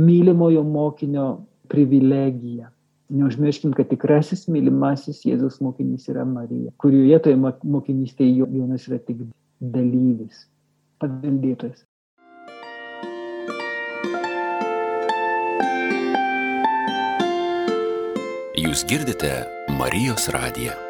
mylimojo 0.00 0.62
mokinio 0.64 1.26
privilegija. 1.68 2.70
Neužmirškim, 3.10 3.72
kad 3.74 3.88
tikrasis 3.90 4.46
mylimasis 4.48 5.24
Jėzus 5.26 5.58
mokinys 5.64 6.06
yra 6.12 6.24
Marija, 6.24 6.70
kurioje 6.78 7.18
toje 7.24 7.38
mokinystėje 7.42 8.46
Jonas 8.46 8.86
yra 8.86 9.00
tik 9.02 9.24
dalyvis, 9.60 10.44
paveldėtojas. 11.02 11.82
Jūs 18.60 18.84
girdite 18.86 19.32
Marijos 19.74 20.28
radiją. 20.30 20.89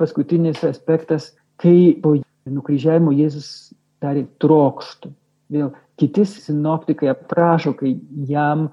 Paskutinis 0.00 0.64
aspektas, 0.66 1.30
kai 1.60 1.94
po 2.02 2.16
nukryžiavimo 2.48 3.12
Jėzus 3.14 3.72
tarė 4.00 4.24
trokštų. 4.42 5.12
Vėl 5.50 5.72
kiti 6.00 6.24
sinoptikai 6.26 7.10
aprašo, 7.12 7.74
kai 7.76 7.96
jam 8.28 8.68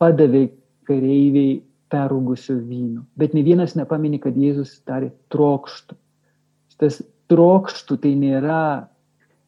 padavė 0.00 0.46
kareiviai 0.88 1.60
perūgusio 1.92 2.56
vyno. 2.56 3.04
Bet 3.18 3.36
ne 3.36 3.44
vienas 3.44 3.76
nepamini, 3.76 4.20
kad 4.22 4.38
Jėzus 4.38 4.78
tarė 4.88 5.12
trokštų. 5.34 5.98
Šitas 6.72 7.02
trokštų 7.30 7.98
tai 8.02 8.14
nėra, 8.18 8.88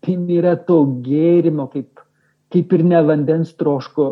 tai 0.04 0.16
nėra 0.20 0.54
to 0.68 0.82
gėrimo, 1.04 1.68
kaip, 1.72 2.02
kaip 2.52 2.74
ir 2.76 2.84
ne 2.84 3.00
vandens 3.06 3.54
troško 3.56 4.08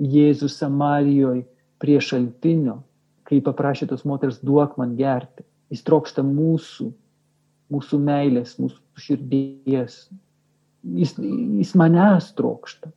Jėzus 0.00 0.56
Samarijoje 0.58 1.44
prie 1.82 1.98
šaltinio, 2.00 2.80
kai 3.28 3.42
paprašė 3.44 3.90
tos 3.90 4.06
moters 4.08 4.40
duok 4.42 4.78
man 4.80 4.96
gerti. 4.96 5.44
Jis 5.74 5.82
trokšta 5.86 6.22
mūsų, 6.22 6.90
mūsų 7.74 7.98
meilės, 7.98 8.54
mūsų 8.62 9.02
širdies. 9.06 10.04
Jis, 10.94 11.14
jis 11.18 11.72
manęs 11.80 12.30
trokšta. 12.38 12.92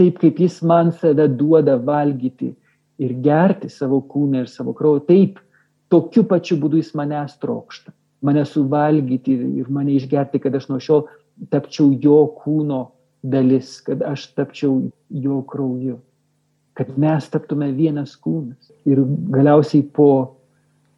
Taip 0.00 0.20
kaip 0.22 0.38
jis 0.40 0.60
man 0.66 0.92
save 0.94 1.26
duoda 1.38 1.76
valgyti 1.76 2.54
ir 3.02 3.12
gerti 3.22 3.68
savo 3.70 4.00
kūną 4.10 4.44
ir 4.44 4.50
savo 4.50 4.72
kraują, 4.76 5.02
taip, 5.06 5.38
tokiu 5.92 6.24
pačiu 6.30 6.58
būdu 6.62 6.80
jis 6.80 6.94
manęs 6.98 7.36
trokšta. 7.42 7.92
Mane 8.24 8.46
suvalgyti 8.48 9.34
ir 9.60 9.68
mane 9.68 9.98
išgerti, 9.98 10.40
kad 10.40 10.54
aš 10.56 10.70
nuo 10.70 10.80
šiol 10.80 11.04
tapčiau 11.52 11.90
jo 12.00 12.22
kūno 12.38 12.80
dalis, 13.24 13.76
kad 13.84 14.02
aš 14.06 14.30
tapčiau 14.36 14.86
jo 15.10 15.42
krauju, 15.50 15.98
kad 16.78 16.94
mes 17.00 17.28
taptume 17.30 17.70
vienas 17.76 18.14
kūnas. 18.16 18.72
Ir 18.88 19.02
galiausiai 19.34 19.84
po 19.84 20.08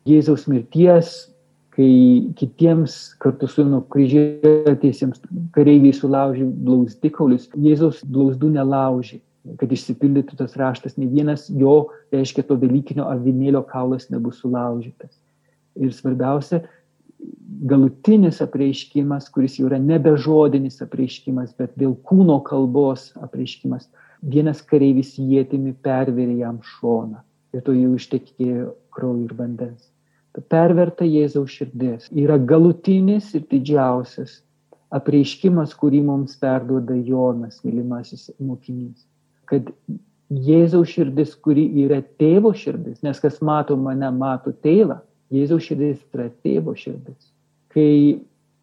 Jėzaus 0.07 0.47
mirties, 0.47 1.15
kai 1.77 2.33
kitiems 2.39 2.95
kartu 3.21 3.49
su 3.51 3.65
nukryžiuotėsiems 3.69 5.21
kareiviai 5.57 5.93
sulaužė 5.97 6.47
blauzdikaulius, 6.47 7.51
Jėzaus 7.53 8.01
blauzdų 8.07 8.55
nelaužė, 8.55 9.21
kad 9.61 9.73
išsipildytų 9.75 10.39
tas 10.39 10.57
raštas, 10.59 10.97
ne 10.97 11.09
vienas 11.11 11.47
jo, 11.51 11.91
reiškia, 12.15 12.47
to 12.49 12.57
dalykinio 12.61 13.07
avinėlio 13.11 13.63
kaulas 13.69 14.09
nebus 14.11 14.41
sulaužytas. 14.43 15.13
Ir 15.77 15.93
svarbiausia, 15.93 16.63
galutinis 17.69 18.41
apreiškimas, 18.45 19.29
kuris 19.35 19.59
jau 19.59 19.69
yra 19.69 19.81
nebe 19.83 20.15
žodinis 20.21 20.81
apreiškimas, 20.85 21.53
bet 21.59 21.75
vėl 21.81 21.93
kūno 22.09 22.39
kalbos 22.47 23.11
apreiškimas. 23.21 23.91
Vienas 24.25 24.63
kareivis 24.65 25.15
jėtimi 25.21 25.75
pervėrė 25.85 26.41
jam 26.41 26.63
šoną 26.79 27.21
ir 27.53 27.63
to 27.69 27.77
jau 27.77 27.93
ištekėjo 28.01 28.73
kraujo 28.97 29.29
ir 29.29 29.37
vandens 29.37 29.93
perverta 30.51 31.07
Jėzaus 31.07 31.53
širdis 31.53 32.11
yra 32.13 32.37
galutinis 32.39 33.33
ir 33.37 33.47
didžiausias 33.51 34.41
apreiškimas, 34.95 35.75
kurį 35.75 36.03
mums 36.07 36.37
perduoda 36.41 36.95
Jonas, 36.95 37.61
mylimasis 37.65 38.31
mokinys. 38.39 39.07
Kad 39.51 39.71
Jėzaus 40.31 40.91
širdis, 40.95 41.35
kuri 41.39 41.67
yra 41.85 42.01
tėvo 42.21 42.53
širdis, 42.57 43.03
nes 43.07 43.21
kas 43.23 43.41
mato 43.45 43.77
mane, 43.79 44.11
mato 44.15 44.53
tėvą, 44.53 45.01
Jėzaus 45.35 45.67
širdis 45.67 46.01
yra 46.15 46.29
tėvo 46.45 46.77
širdis. 46.79 47.33
Kai 47.75 48.21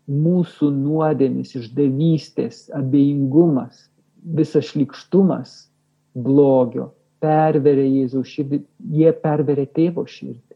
mūsų 0.10 0.70
nuodėmis, 0.76 1.54
išdavystės, 1.60 2.68
abejingumas, 2.76 3.88
visas 4.24 4.72
šlikštumas 4.72 5.56
blogio 6.16 6.92
perveria 7.24 7.88
Jėzaus 7.88 8.32
širdį, 8.32 8.64
jie 9.00 9.14
perveria 9.24 9.68
tėvo 9.68 10.04
širdį 10.08 10.53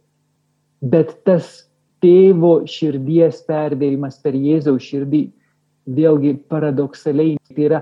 bet 0.82 1.16
tas 1.26 1.68
tėvo 2.04 2.62
širdies 2.70 3.42
pervėrimas 3.48 4.20
per 4.22 4.38
Jėzaus 4.38 4.86
širdį, 4.86 5.24
vėlgi 5.98 6.34
paradoksaliai, 6.52 7.38
tai 7.56 7.68
yra 7.70 7.82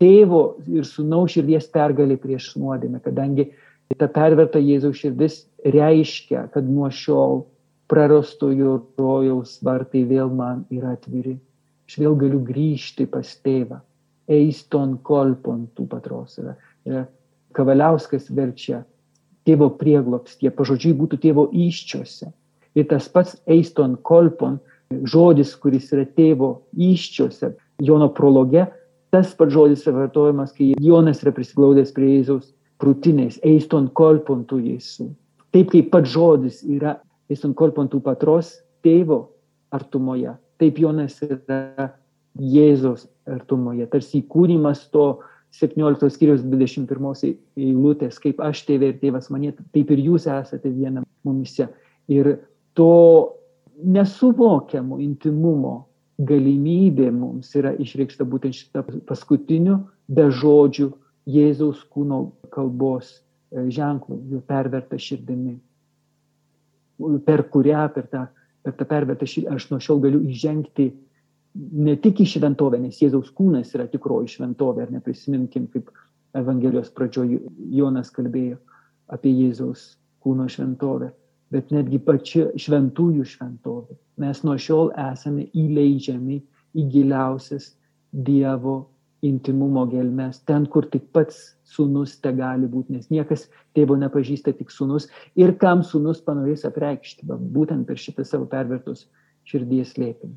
tėvo 0.00 0.56
ir 0.66 0.86
sunaus 0.88 1.34
širdies 1.36 1.68
pergalė 1.72 2.16
prieš 2.20 2.54
nuodėmę, 2.58 3.00
kadangi 3.04 3.50
ta 3.98 4.08
perverta 4.10 4.58
Jėzaus 4.58 4.98
širdis 4.98 5.42
reiškia, 5.64 6.48
kad 6.54 6.66
nuo 6.66 6.90
šiol 6.90 7.44
prarastojo 7.90 8.78
rojaus 8.98 9.58
vartai 9.62 10.04
vėl 10.08 10.32
man 10.34 10.64
yra 10.72 10.94
atviri. 10.96 11.36
Aš 11.84 11.98
vėl 12.00 12.16
galiu 12.16 12.40
grįžti 12.42 13.06
pas 13.10 13.28
tėvą. 13.44 13.82
Eiston 14.24 14.96
kolpon 15.04 15.66
tų 15.76 15.84
patros 15.90 16.38
yra. 16.40 16.56
yra 16.88 17.04
Kavaliauskas 17.54 18.30
verčia 18.34 18.80
tėvo 19.48 19.70
prieglopstie, 19.80 20.50
pažodžiui 20.50 20.94
būtų 20.98 21.20
tėvo 21.24 21.48
iščiose. 21.52 22.30
Ir 22.74 22.88
tas 22.90 23.08
pats 23.12 23.36
eiston 23.46 23.96
kolpon, 24.02 24.58
žodis, 24.90 25.54
kuris 25.60 25.92
yra 25.94 26.06
tėvo 26.06 26.56
iščiose, 26.74 27.54
Jono 27.82 28.06
prologe, 28.14 28.68
tas 29.10 29.32
pats 29.34 29.54
žodis 29.54 29.82
yra 29.86 30.04
vartojamas, 30.04 30.52
kai 30.54 30.72
Jonas 30.82 31.22
yra 31.24 31.32
prisiglaudęs 31.34 31.90
prie 31.94 32.12
Jėzaus 32.12 32.52
krūtinės, 32.82 33.40
eiston 33.46 33.88
kolpon 33.94 34.44
tų 34.50 34.60
Jėzų. 34.68 35.08
Taip 35.54 35.70
kaip 35.74 35.90
pats 35.92 36.10
žodis 36.14 36.62
yra 36.66 36.96
eiston 37.30 37.54
kolpon 37.58 37.90
tų 37.90 38.00
patros 38.04 38.56
tėvo 38.86 39.20
artumoje, 39.74 40.36
taip 40.62 40.78
Jonas 40.82 41.20
yra 41.26 41.92
Jėzos 42.38 43.06
artumoje, 43.30 43.86
tarsi 43.90 44.22
įkūnymas 44.22 44.88
to 44.94 45.06
17 45.54 46.10
skyrius 46.10 46.42
21 46.42 47.34
eilutės, 47.56 48.18
kaip 48.22 48.40
aš 48.42 48.64
tėvė 48.68 48.92
ir 48.92 49.00
tėvas 49.02 49.30
mane, 49.30 49.52
taip 49.74 49.90
ir 49.94 50.02
jūs 50.08 50.26
esate 50.30 50.70
viena 50.72 51.04
mumise. 51.26 51.68
Ir 52.10 52.36
to 52.74 53.34
nesuvokiamo 53.84 54.98
intimumo 55.02 55.84
galimybė 56.18 57.10
mums 57.14 57.54
yra 57.58 57.74
išreikšta 57.80 58.26
būtent 58.26 58.54
šitą 58.58 58.84
paskutiniu 59.08 59.80
be 60.08 60.28
žodžių 60.30 60.90
Jėzaus 61.24 61.80
kūno 61.88 62.34
kalbos 62.52 63.14
e, 63.14 63.64
ženklų, 63.72 64.18
jų 64.28 64.40
perverta 64.44 64.98
širdimi, 65.00 65.54
per 67.24 67.46
kurią, 67.48 67.86
per 67.94 68.10
tą, 68.12 68.26
per 68.60 68.76
tą 68.76 68.86
pervertą 68.90 69.28
širdį 69.28 69.54
aš 69.56 69.70
nuo 69.70 69.80
šiol 69.80 70.02
galiu 70.04 70.20
įžengti 70.28 70.90
ne 71.54 71.96
tik 72.02 72.22
į 72.24 72.28
šventovę, 72.34 72.80
nes 72.82 73.00
Jėzaus 73.02 73.30
kūnas 73.34 73.74
yra 73.76 73.86
tikroji 73.90 74.32
šventovė, 74.36 74.86
ar 74.86 74.94
neprisiminkim, 74.94 75.68
kaip 75.72 75.90
Evangelijos 76.34 76.90
pradžioje 76.94 77.38
Jonas 77.74 78.10
kalbėjo 78.14 78.58
apie 79.14 79.30
Jėzaus 79.30 79.92
kūno 80.24 80.48
šventovę, 80.50 81.12
bet 81.54 81.70
netgi 81.74 82.00
pačia 82.02 82.48
šventųjų 82.58 83.26
šventovė. 83.34 83.94
Mes 84.22 84.42
nuo 84.46 84.56
šiol 84.58 84.90
esame 85.10 85.46
įleidžiami 85.52 86.40
į 86.74 86.88
giliausias 86.90 87.74
Dievo 88.14 88.76
intimumo 89.24 89.86
gelmes, 89.90 90.40
ten, 90.46 90.66
kur 90.70 90.86
tik 90.90 91.06
pats 91.14 91.54
sunus 91.66 92.18
te 92.22 92.30
gali 92.36 92.68
būti, 92.70 92.94
nes 92.94 93.08
niekas 93.10 93.46
tėvo 93.76 93.96
nepažįsta 93.98 94.52
tik 94.58 94.70
sunus 94.70 95.08
ir 95.40 95.54
kam 95.60 95.82
sunus 95.86 96.20
panorės 96.24 96.66
apreikšti, 96.68 97.26
būtent 97.26 97.88
per 97.88 98.00
šitą 98.00 98.26
savo 98.28 98.46
pervertus 98.50 99.06
širdies 99.48 99.96
lėpinį. 99.96 100.36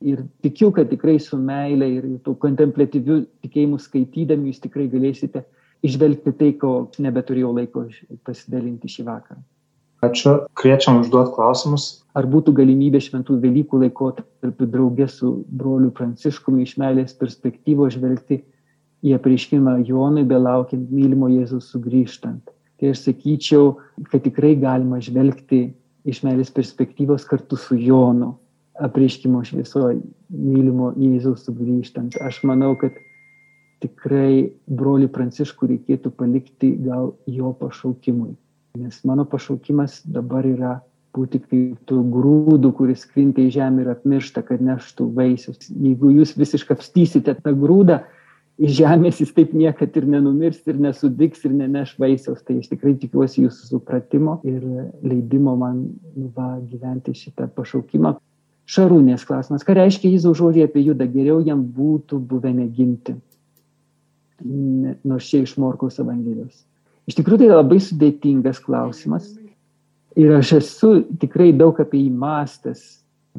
Ir 0.00 0.22
tikiu, 0.40 0.70
kad 0.72 0.88
tikrai 0.88 1.18
su 1.20 1.36
meile 1.36 1.86
ir 1.98 2.04
tų 2.24 2.32
kontemplatyvių 2.40 3.18
tikėjimų 3.44 3.78
skaitydami 3.84 4.48
jūs 4.48 4.62
tikrai 4.64 4.86
galėsite 4.88 5.44
išvelgti 5.84 6.32
tai, 6.38 6.52
ko 6.60 6.88
nebeturėjau 7.00 7.50
laiko 7.56 7.84
pasidalinti 8.24 8.88
šį 8.88 9.04
vakarą. 9.08 9.42
Ačiū. 10.00 10.32
Kviečiam 10.56 11.02
užduoti 11.02 11.34
klausimus. 11.36 11.88
Ar 12.16 12.24
būtų 12.24 12.54
galimybė 12.56 13.02
šventų 13.04 13.36
Velykų 13.42 13.82
laikotarpiu 13.82 14.68
draugė 14.72 15.06
su 15.12 15.34
broliu 15.44 15.90
Pranciškumi 15.92 16.64
iš 16.64 16.78
meilės 16.80 17.12
perspektyvos 17.20 17.98
žvelgti 17.98 18.40
į 19.04 19.12
apreiškimą 19.18 19.76
Jonui, 19.88 20.24
belaukiant 20.28 20.88
mylimo 20.88 21.28
Jėzaus 21.28 21.68
sugrįžtant. 21.74 22.48
Tai 22.80 22.94
aš 22.94 23.04
sakyčiau, 23.10 23.74
kad 24.08 24.24
tikrai 24.24 24.54
galima 24.56 25.02
žvelgti 25.04 25.66
iš 26.08 26.22
meilės 26.24 26.48
perspektyvos 26.56 27.28
kartu 27.28 27.60
su 27.60 27.76
Jonu, 27.76 28.32
apreiškimo 28.80 29.44
šviesoje 29.44 30.00
mylimo 30.30 30.92
Jėzaus 30.96 31.46
sugrįžtant. 31.46 32.18
Aš 32.24 32.42
manau, 32.48 32.74
kad 32.80 32.96
tikrai 33.84 34.52
broli 34.68 35.08
Pranciškų 35.08 35.74
reikėtų 35.74 36.12
palikti 36.16 36.74
gal 36.84 37.14
jo 37.28 37.52
pašaukimui 37.60 38.34
Nes 38.78 39.04
mano 39.04 39.24
pašaukimas 39.26 39.98
dabar 40.06 40.46
yra 40.46 40.76
būti 41.16 41.40
kaip 41.42 41.80
tų 41.90 42.04
grūdų, 42.14 42.70
kuris 42.78 43.02
krinta 43.10 43.42
į 43.42 43.50
žemę 43.56 43.82
ir 43.82 43.90
apmiršta, 43.96 44.44
kad 44.46 44.62
neštų 44.62 45.08
vaisius. 45.16 45.58
Jeigu 45.74 46.12
jūs 46.14 46.36
visiškai 46.38 46.76
apstysite 46.76 47.34
tą 47.42 47.54
grūdą, 47.58 47.98
iš 48.62 48.76
žemės 48.78 49.18
jis 49.24 49.34
taip 49.34 49.56
niekad 49.58 49.98
ir 49.98 50.06
nenumirs, 50.12 50.62
ir 50.70 50.78
nesudiks, 50.78 51.42
ir 51.48 51.56
neneš 51.58 51.96
vaisiaus. 51.98 52.44
Tai 52.46 52.60
aš 52.62 52.70
tikrai 52.70 52.94
tikiuosi 53.02 53.48
jūsų 53.48 53.72
supratimo 53.72 54.38
ir 54.46 54.62
leidimo 55.02 55.56
man 55.58 55.82
va, 56.36 56.52
gyventi 56.70 57.16
šitą 57.24 57.50
pašaukimą. 57.56 58.20
Šarūnės 58.70 59.24
klausimas. 59.26 59.64
Ką 59.66 59.74
reiškia 59.74 60.12
Jėzaus 60.12 60.38
žodžiai 60.38 60.68
apie 60.68 60.84
judą? 60.84 61.08
Geriau 61.10 61.40
jam 61.42 61.62
būtų 61.74 62.20
buvę 62.30 62.52
neginti. 62.54 63.16
Nors 64.40 65.26
čia 65.26 65.42
iš 65.44 65.56
Morkaus 65.60 65.98
Evangelijos. 66.00 66.62
Iš 67.10 67.18
tikrųjų 67.18 67.42
tai 67.42 67.50
labai 67.50 67.80
sudėtingas 67.82 68.60
klausimas. 68.62 69.26
Ir 70.18 70.36
aš 70.38 70.54
esu 70.60 70.92
tikrai 71.22 71.50
daug 71.56 71.78
apie 71.82 72.04
jį 72.04 72.14
mąstęs, 72.18 72.80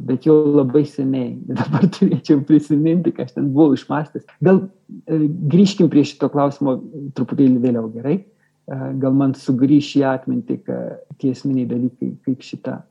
bet 0.08 0.28
jau 0.28 0.36
labai 0.58 0.84
seniai. 0.88 1.34
Dabar 1.60 1.88
turėčiau 1.96 2.44
prisiminti, 2.48 3.16
ką 3.16 3.28
aš 3.28 3.36
ten 3.38 3.50
buvau 3.56 3.76
išmastęs. 3.78 4.28
Gal 4.44 4.66
e, 5.08 5.20
grįžkim 5.52 5.92
prie 5.92 6.04
šito 6.08 6.32
klausimo 6.32 6.78
truputėlį 7.16 7.60
vėliau, 7.64 7.88
gerai? 7.96 8.22
E, 8.22 8.80
gal 9.04 9.16
man 9.16 9.36
sugrįš 9.40 9.96
į 10.02 10.08
atmintį 10.12 10.64
tie 10.68 11.32
esminiai 11.32 11.70
dalykai, 11.72 12.16
kaip 12.28 12.44
šitą 12.48 12.82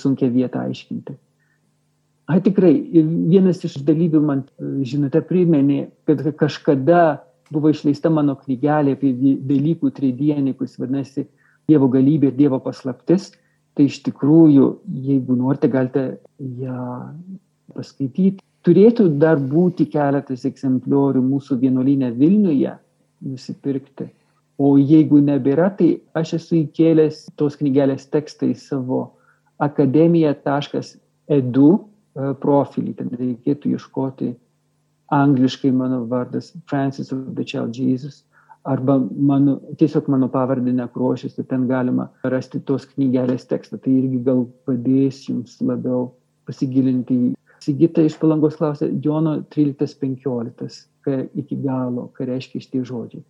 sunkia 0.00 0.30
vietą 0.32 0.64
aiškinti. 0.68 1.16
A, 2.30 2.38
tikrai, 2.38 2.74
vienas 3.30 3.64
iš 3.66 3.80
dalyvių 3.86 4.20
man 4.22 4.44
e, 4.44 4.68
žinutę 4.86 5.22
priminė, 5.26 5.88
kad 6.06 6.22
kažkada 6.38 7.24
buvo 7.50 7.72
išleista 7.72 8.10
mano 8.12 8.36
knygelė 8.38 8.94
apie 8.94 9.10
Velykų 9.48 9.90
tridienį, 9.96 10.54
kuris 10.58 10.78
vadinasi 10.78 11.26
Dievo 11.70 11.88
galybė 11.90 12.30
ir 12.30 12.36
Dievo 12.38 12.60
paslaptis. 12.62 13.32
Tai 13.74 13.86
iš 13.86 14.00
tikrųjų, 14.06 14.68
jeigu 15.06 15.34
norite, 15.38 15.70
galite 15.70 16.04
ją 16.38 16.84
paskaityti. 17.74 18.42
Turėtų 18.66 19.08
dar 19.22 19.38
būti 19.40 19.86
keletas 19.90 20.44
egzempliorių 20.44 21.22
mūsų 21.24 21.56
vienuolinė 21.62 22.10
Vilniuje 22.14 22.74
nusipirkti. 23.24 24.10
O 24.60 24.74
jeigu 24.76 25.22
nebėra, 25.24 25.70
tai 25.78 25.94
aš 26.18 26.34
esu 26.36 26.58
įkėlęs 26.64 27.30
tos 27.40 27.56
knygelės 27.56 28.04
tekstą 28.12 28.50
į 28.52 28.58
savo 28.60 29.00
akademija.edu 29.64 31.68
e, 31.70 31.78
profilį. 32.14 32.94
Ten 32.98 33.12
reikėtų 33.18 33.74
ieškoti 33.76 34.34
angliškai 35.14 35.72
mano 35.74 36.04
vardas 36.10 36.52
Francis 36.70 37.12
of 37.12 37.34
the 37.34 37.44
Child 37.44 37.74
Jesus, 37.74 38.24
arba 38.64 38.98
mano, 39.16 39.58
tiesiog 39.80 40.08
mano 40.12 40.28
pavardė 40.30 40.72
nekrošis, 40.76 41.34
tai 41.36 41.46
ten 41.50 41.66
galima 41.70 42.10
rasti 42.22 42.60
tos 42.60 42.86
knygelės 42.92 43.48
tekstą, 43.50 43.80
tai 43.80 43.96
irgi 44.02 44.22
gal 44.26 44.44
padės 44.68 45.24
jums 45.28 45.58
labiau 45.64 46.10
pasigilinti. 46.48 47.34
Sigita 47.60 48.04
iš 48.04 48.16
palangos 48.20 48.56
klausė 48.56 48.88
Jono 49.04 49.40
13.15, 49.52 50.78
ką 51.04 51.18
iki 51.42 51.58
galo, 51.64 52.08
ką 52.16 52.28
reiškia 52.30 52.62
šitie 52.62 52.84
žodžiai. 52.88 53.24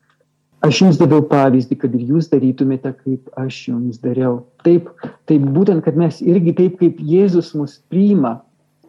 Aš 0.66 0.82
jums 0.82 0.98
daviau 1.00 1.22
pavyzdį, 1.24 1.76
kad 1.80 1.94
ir 1.96 2.04
jūs 2.12 2.28
darytumėte, 2.28 2.92
kaip 3.00 3.30
aš 3.40 3.62
jums 3.70 4.00
dariau. 4.02 4.42
Taip, 4.66 4.90
taip 5.30 5.46
būtent, 5.56 5.80
kad 5.86 5.96
mes 5.96 6.20
irgi 6.20 6.52
taip, 6.58 6.76
kaip 6.82 7.00
Jėzus 7.00 7.54
mus 7.56 7.78
priima 7.88 8.42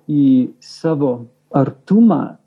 į 0.10 0.52
savo 0.64 1.14
artumą, 1.56 2.38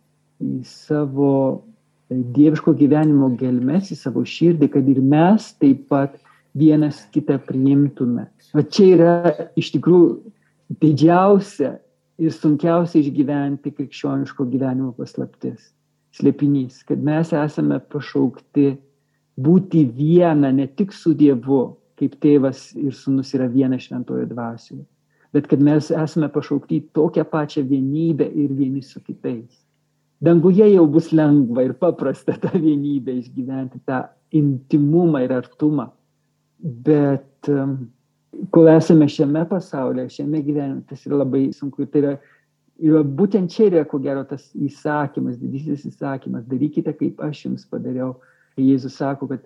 į 0.43 0.63
savo 0.67 1.31
e, 1.53 2.19
dieviško 2.37 2.75
gyvenimo 2.79 3.31
gelmes, 3.39 3.93
į 3.93 3.99
savo 4.01 4.25
širdį, 4.27 4.71
kad 4.73 4.89
ir 4.91 5.01
mes 5.05 5.53
taip 5.61 5.87
pat 5.93 6.17
vienas 6.55 7.03
kitą 7.15 7.39
priimtume. 7.43 8.29
O 8.55 8.63
čia 8.63 8.91
yra 8.95 9.15
iš 9.59 9.73
tikrųjų 9.75 10.33
didžiausia 10.81 11.77
ir 12.19 12.35
sunkiausia 12.35 13.01
išgyventi 13.03 13.73
krikščioniško 13.75 14.47
gyvenimo 14.51 14.93
paslaptis. 14.97 15.73
Slėpinys, 16.15 16.85
kad 16.87 17.03
mes 17.03 17.33
esame 17.35 17.81
pašaukti 17.91 18.77
būti 19.35 19.83
viena 19.91 20.53
ne 20.55 20.69
tik 20.71 20.95
su 20.95 21.15
Dievu, 21.19 21.75
kaip 21.99 22.15
tėvas 22.23 22.69
ir 22.79 22.95
sunus 22.95 23.33
yra 23.35 23.49
viena 23.51 23.79
šventojo 23.83 24.27
dvasioje, 24.31 24.85
bet 25.35 25.51
kad 25.51 25.63
mes 25.63 25.91
esame 25.91 26.31
pašaukti 26.31 26.85
tokią 26.95 27.27
pačią 27.31 27.67
vienybę 27.69 28.31
ir 28.31 28.55
vieni 28.55 28.83
su 28.83 29.03
kitais 29.03 29.65
danguje 30.25 30.67
jau 30.73 30.87
bus 30.87 31.13
lengva 31.13 31.65
ir 31.65 31.75
paprasta 31.79 32.37
tą 32.41 32.53
vienybę 32.55 33.13
išgyventi, 33.21 33.83
tą 33.87 34.05
intimumą 34.33 35.25
ir 35.25 35.35
artumą. 35.37 35.89
Bet 36.59 37.51
um, 37.53 37.75
kol 38.55 38.71
esame 38.73 39.09
šiame 39.11 39.45
pasaulyje, 39.51 40.13
šiame 40.19 40.41
gyvenime, 40.47 40.85
tas 40.89 41.05
yra 41.07 41.21
labai 41.23 41.49
sunku. 41.57 41.87
Tai 41.91 42.03
yra, 42.03 42.15
yra 42.81 43.03
būtent 43.05 43.53
čia 43.53 43.69
yra, 43.71 43.85
ko 43.89 44.01
gero, 44.03 44.25
tas 44.29 44.47
įsakymas, 44.55 45.37
didysis 45.43 45.85
įsakymas, 45.91 46.47
darykite, 46.49 46.95
kaip 46.97 47.21
aš 47.25 47.45
jums 47.49 47.67
padariau. 47.69 48.15
Jėzus 48.61 48.97
sako, 49.01 49.29
kad 49.33 49.43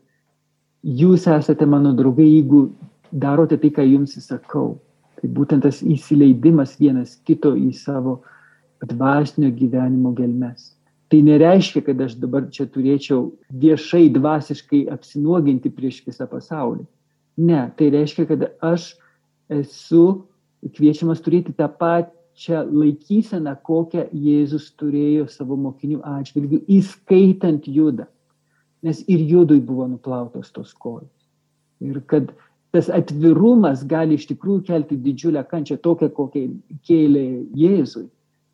jūs 0.84 1.26
esate 1.32 1.66
mano 1.66 1.94
draugai, 1.96 2.28
jeigu 2.28 2.68
darote 3.10 3.56
tai, 3.58 3.72
ką 3.72 3.86
jums 3.88 4.18
įsakau. 4.20 4.76
Tai 5.18 5.28
būtent 5.34 5.64
tas 5.66 5.80
įsileidimas 5.82 6.76
vienas 6.78 7.16
kito 7.26 7.54
į 7.58 7.72
savo 7.74 8.20
dvasinio 8.86 9.50
gyvenimo 9.54 10.12
gelmes. 10.14 10.74
Tai 11.08 11.22
nereiškia, 11.24 11.82
kad 11.86 12.00
aš 12.04 12.18
dabar 12.20 12.46
čia 12.52 12.68
turėčiau 12.68 13.30
viešai 13.62 14.10
dvasiškai 14.12 14.84
apsinuoginti 14.92 15.72
prieš 15.72 16.02
visą 16.06 16.28
pasaulį. 16.28 16.84
Ne, 17.48 17.62
tai 17.78 17.88
reiškia, 17.94 18.26
kad 18.28 18.44
aš 18.66 18.92
esu 19.48 20.04
kviečiamas 20.76 21.22
turėti 21.24 21.54
tą 21.56 21.68
pačią 21.80 22.64
laikyseną, 22.68 23.56
kokią 23.64 24.08
Jėzus 24.12 24.68
turėjo 24.78 25.28
savo 25.32 25.56
mokinių 25.56 26.02
atžvilgių, 26.04 26.60
įskaitant 26.78 27.66
judą. 27.72 28.08
Nes 28.84 29.00
ir 29.10 29.24
judui 29.26 29.58
buvo 29.64 29.88
nuplautos 29.88 30.52
tos 30.54 30.74
kojos. 30.74 31.10
Ir 31.82 32.02
kad 32.10 32.30
tas 32.78 32.92
atvirumas 32.94 33.82
gali 33.90 34.14
iš 34.14 34.28
tikrųjų 34.30 34.62
kelti 34.70 34.96
didžiulę 35.02 35.42
kančią, 35.50 35.80
tokią, 35.82 36.12
kokią 36.14 36.46
kėlė 36.86 37.26
Jėzui 37.58 38.06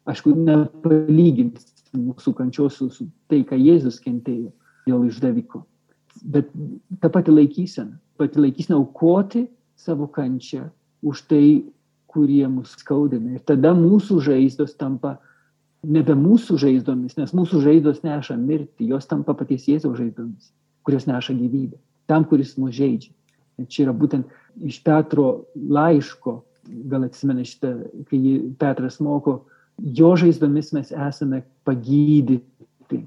Aišku, 0.04 0.34
nepalyginti 0.36 1.64
mūsų 1.96 2.34
kančios 2.36 2.76
su, 2.76 2.90
su 2.92 3.06
tai, 3.30 3.40
ką 3.48 3.56
Jėzus 3.56 4.00
kentėjo 4.04 4.50
dėl 4.84 5.06
išdaviko. 5.08 5.62
Bet 6.20 6.50
ta 7.00 7.08
pati 7.12 7.32
laikysena, 7.32 7.96
pati 8.20 8.42
laikysena 8.42 8.76
aukoti 8.76 9.46
savo 9.80 10.08
kančią 10.12 10.66
už 11.04 11.24
tai, 11.30 11.46
kurie 12.14 12.44
mus 12.46 12.76
skaudina. 12.78 13.38
Ir 13.38 13.46
tada 13.48 13.72
mūsų 13.74 14.20
žaizdos 14.28 14.76
tampa 14.78 15.16
nebe 15.82 16.14
mūsų 16.16 16.58
žaizdomis, 16.60 17.16
nes 17.18 17.32
mūsų 17.34 17.64
žaizdos 17.64 18.04
neša 18.04 18.36
mirtį, 18.40 18.92
jos 18.92 19.08
tampa 19.08 19.34
paties 19.36 19.66
Jėzaus 19.68 19.96
žaizdomis, 19.98 20.52
kurios 20.86 21.08
neša 21.08 21.34
gyvybę, 21.36 21.80
tam, 22.10 22.28
kuris 22.28 22.54
mus 22.60 22.76
žaidžia. 22.76 23.12
Ir 23.60 23.68
čia 23.70 23.86
yra 23.86 23.94
būtent 23.96 24.30
iš 24.66 24.80
Petro 24.86 25.44
laiško, 25.54 26.38
gal 26.90 27.06
atsimena 27.06 27.44
šitą, 27.46 27.74
kai 28.08 28.20
Petras 28.58 28.98
moko, 29.04 29.42
jo 29.78 30.14
žaizdomis 30.18 30.72
mes 30.76 30.90
esame 30.92 31.42
pagydyti. 31.66 33.00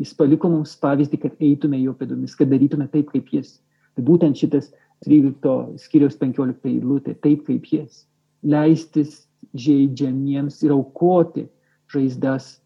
Jis 0.00 0.12
paliko 0.16 0.48
mums 0.48 0.72
pavyzdį, 0.80 1.18
kad 1.20 1.42
eitume 1.44 1.80
jo 1.82 1.92
pėdomis, 1.96 2.36
kad 2.36 2.48
darytume 2.48 2.86
taip, 2.92 3.10
kaip 3.12 3.28
jis. 3.32 3.58
Tai 3.96 4.04
būtent 4.06 4.38
šitas 4.40 4.70
13 5.04 5.80
skiriaus 5.80 6.16
15 6.20 6.68
eilutė, 6.68 7.16
taip 7.20 7.44
kaip 7.48 7.68
jis. 7.68 8.06
Leistis 8.40 9.26
žaidžiamiems 9.56 10.62
ir 10.64 10.72
aukoti 10.76 11.46
žaizdas 11.92 12.58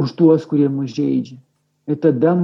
už 0.00 0.16
tuos, 0.16 0.46
kurie 0.48 0.68
mus 0.72 0.94
žaidžia. 0.96 1.36
Ir 1.90 1.98
tada 2.00 2.36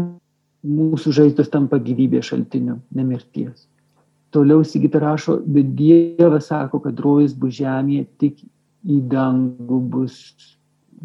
mūsų 0.66 1.12
žaizdos 1.14 1.48
tampa 1.52 1.78
gyvybės 1.80 2.32
šaltiniu, 2.32 2.80
nemirties. 2.96 3.66
Toliau 4.34 4.64
Sigita 4.66 5.00
rašo, 5.00 5.38
bet 5.46 5.74
Dievas 5.78 6.50
sako, 6.50 6.80
kad 6.84 6.98
rojus 7.00 7.34
bus 7.38 7.54
žemėje, 7.56 8.06
tik 8.20 8.40
į 8.86 9.00
dangų 9.10 9.78
bus, 9.92 10.16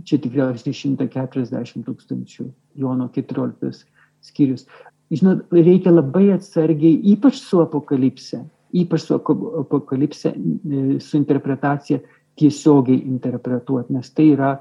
čia 0.07 0.19
tikriausiai 0.21 0.73
140 0.73 1.86
tūkstančių, 1.86 2.47
Jono 2.81 3.10
14 3.13 3.86
skyrius. 4.25 4.65
Žinot, 5.12 5.45
reikia 5.51 5.91
labai 5.91 6.29
atsargiai, 6.36 6.97
ypač 7.13 7.41
su 7.43 7.60
apokalipse, 7.62 8.41
ypač 8.71 9.05
su 9.05 9.17
apokalipse, 9.17 10.31
e, 10.31 10.99
su 11.03 11.17
interpretacija 11.19 11.99
tiesiogiai 12.39 13.03
interpretuoti, 13.12 13.93
nes 13.93 14.12
tai 14.15 14.31
yra 14.31 14.53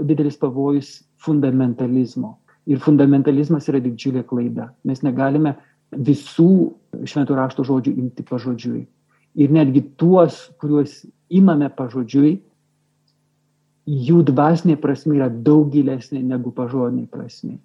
didelis 0.00 0.38
pavojus 0.40 1.02
fundamentalizmo. 1.24 2.38
Ir 2.68 2.80
fundamentalizmas 2.84 3.68
yra 3.70 3.80
didžiulė 3.84 4.24
klaida. 4.28 4.70
Mes 4.84 5.04
negalime 5.04 5.54
visų 5.92 6.74
šventų 7.08 7.36
rašto 7.38 7.64
žodžių 7.64 7.94
imti 7.96 8.24
pažodžiui. 8.26 8.82
Ir 9.38 9.54
netgi 9.54 9.84
tuos, 10.00 10.48
kuriuos 10.60 11.04
imame 11.30 11.68
pažodžiui, 11.74 12.38
jų 13.88 14.22
dvasinė 14.28 14.76
prasme 14.80 15.16
yra 15.16 15.28
daug 15.28 15.70
gilesnė 15.72 16.20
negu 16.22 16.52
pažodinė 16.52 17.06
prasme. 17.10 17.56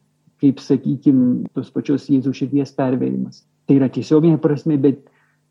Kaip, 0.43 0.59
sakykime, 0.59 1.49
tos 1.55 1.71
pačios 1.71 2.09
Jėzaus 2.11 2.39
širdies 2.39 2.73
pervėrimas. 2.75 3.43
Tai 3.67 3.77
yra 3.79 3.87
tiesioginė 3.91 4.39
prasme, 4.43 4.77
bet 4.79 5.05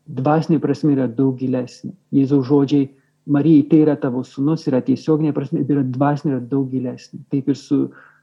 dvasinė 0.05 0.59
prasme 0.61 0.93
yra 0.93 1.07
daug 1.09 1.37
gilesnė. 1.39 1.93
Jėzaus 2.13 2.45
žodžiai 2.49 2.89
Marijai 3.25 3.63
tai 3.69 3.77
yra 3.85 3.93
tavo 3.95 4.19
sunus, 4.27 4.65
yra 4.67 4.81
tiesioginė 4.83 5.31
prasme, 5.31 5.61
tai 5.63 5.77
yra 5.77 5.83
dvasinė, 5.87 6.33
yra 6.33 6.41
daug 6.43 6.67
gilesnė. 6.71 7.21
Taip 7.31 7.47
ir 7.53 7.55
su 7.55 7.77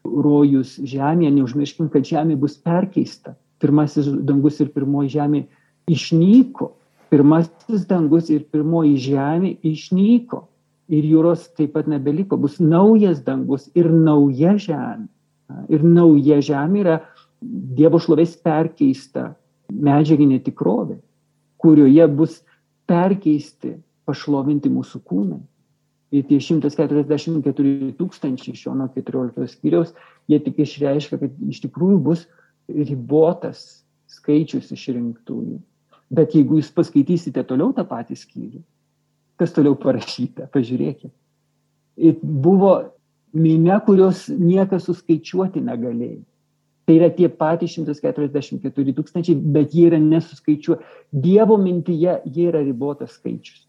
rojus 0.05 0.75
žemėje, 0.85 1.31
neužmirškim, 1.39 1.89
kad 1.93 2.05
žemė 2.05 2.37
bus 2.41 2.59
perkeista. 2.61 3.33
Pirmasis 3.61 4.09
dangus 4.27 4.61
ir 4.62 4.70
pirmoji 4.75 5.12
žemė 5.16 5.44
išnyko. 5.90 6.73
Pirmasis 7.11 7.87
dangus 7.90 8.31
ir 8.33 8.46
pirmoji 8.53 8.96
žemė 9.11 9.57
išnyko. 9.66 10.44
Ir 10.90 11.07
jūros 11.07 11.46
taip 11.55 11.75
pat 11.77 11.88
nebeliko. 11.90 12.38
Bus 12.40 12.59
naujas 12.62 13.23
dangus 13.27 13.68
ir 13.79 13.90
nauja 13.90 14.57
žemė. 14.59 15.07
Ir 15.70 15.85
nauja 15.87 16.40
žemė 16.42 16.85
yra 16.85 17.01
Dievo 17.40 17.96
šlovės 17.96 18.35
perkeista 18.44 19.31
medžiaginė 19.73 20.42
tikrovė, 20.44 20.99
kurioje 21.62 22.07
bus 22.12 22.35
perkeisti 22.90 23.79
pašlovinti 24.09 24.68
mūsų 24.73 25.01
kūnai. 25.09 25.40
Ir 26.11 26.27
tie 26.27 26.40
144 26.42 27.92
tūkstančiai 27.96 28.53
iš 28.57 28.66
Jono 28.66 28.88
14 28.92 29.46
skyriaus, 29.55 29.94
jie 30.29 30.40
tik 30.42 30.59
išreiškia, 30.64 31.20
kad 31.23 31.37
iš 31.49 31.62
tikrųjų 31.64 32.01
bus 32.03 32.27
ribotas 32.75 33.83
skaičius 34.11 34.71
išrinktųjų. 34.75 35.59
Bet 36.11 36.35
jeigu 36.35 36.59
jūs 36.59 36.73
paskaitysite 36.75 37.45
toliau 37.47 37.71
tą 37.75 37.85
patį 37.87 38.17
skyrių, 38.19 38.63
kas 39.39 39.55
toliau 39.55 39.77
parašyta, 39.79 40.49
pažiūrėkite. 40.51 41.15
Ir 42.01 42.19
buvo 42.23 42.73
minė, 43.37 43.77
kurios 43.87 44.27
niekas 44.33 44.89
suskaičiuoti 44.89 45.63
negalėjo. 45.63 46.25
Tai 46.89 46.97
yra 46.97 47.11
tie 47.15 47.29
patys 47.31 47.77
144 47.79 48.95
tūkstančiai, 48.97 49.39
bet 49.55 49.75
jie 49.77 49.87
yra 49.87 50.01
nesuskaičiuoti. 50.03 50.87
Dievo 51.15 51.55
mintyje 51.61 52.17
jie 52.27 52.49
yra 52.51 52.65
ribotas 52.67 53.15
skaičius. 53.15 53.63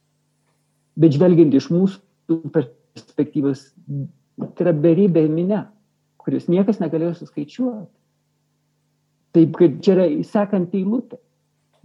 Bet 0.97 1.13
žvelgiant 1.13 1.53
iš 1.53 1.69
mūsų 1.69 2.39
perspektyvos, 2.55 3.67
tai 4.41 4.65
yra 4.65 4.73
beribė 4.73 5.27
minė, 5.29 5.67
kurios 6.21 6.49
niekas 6.49 6.81
negalėjo 6.81 7.19
suskaičiuoti. 7.21 8.00
Taip, 9.35 9.55
kad 9.55 9.79
čia 9.83 9.95
yra 9.95 10.07
sekant 10.27 10.73
eilutė. 10.75 11.19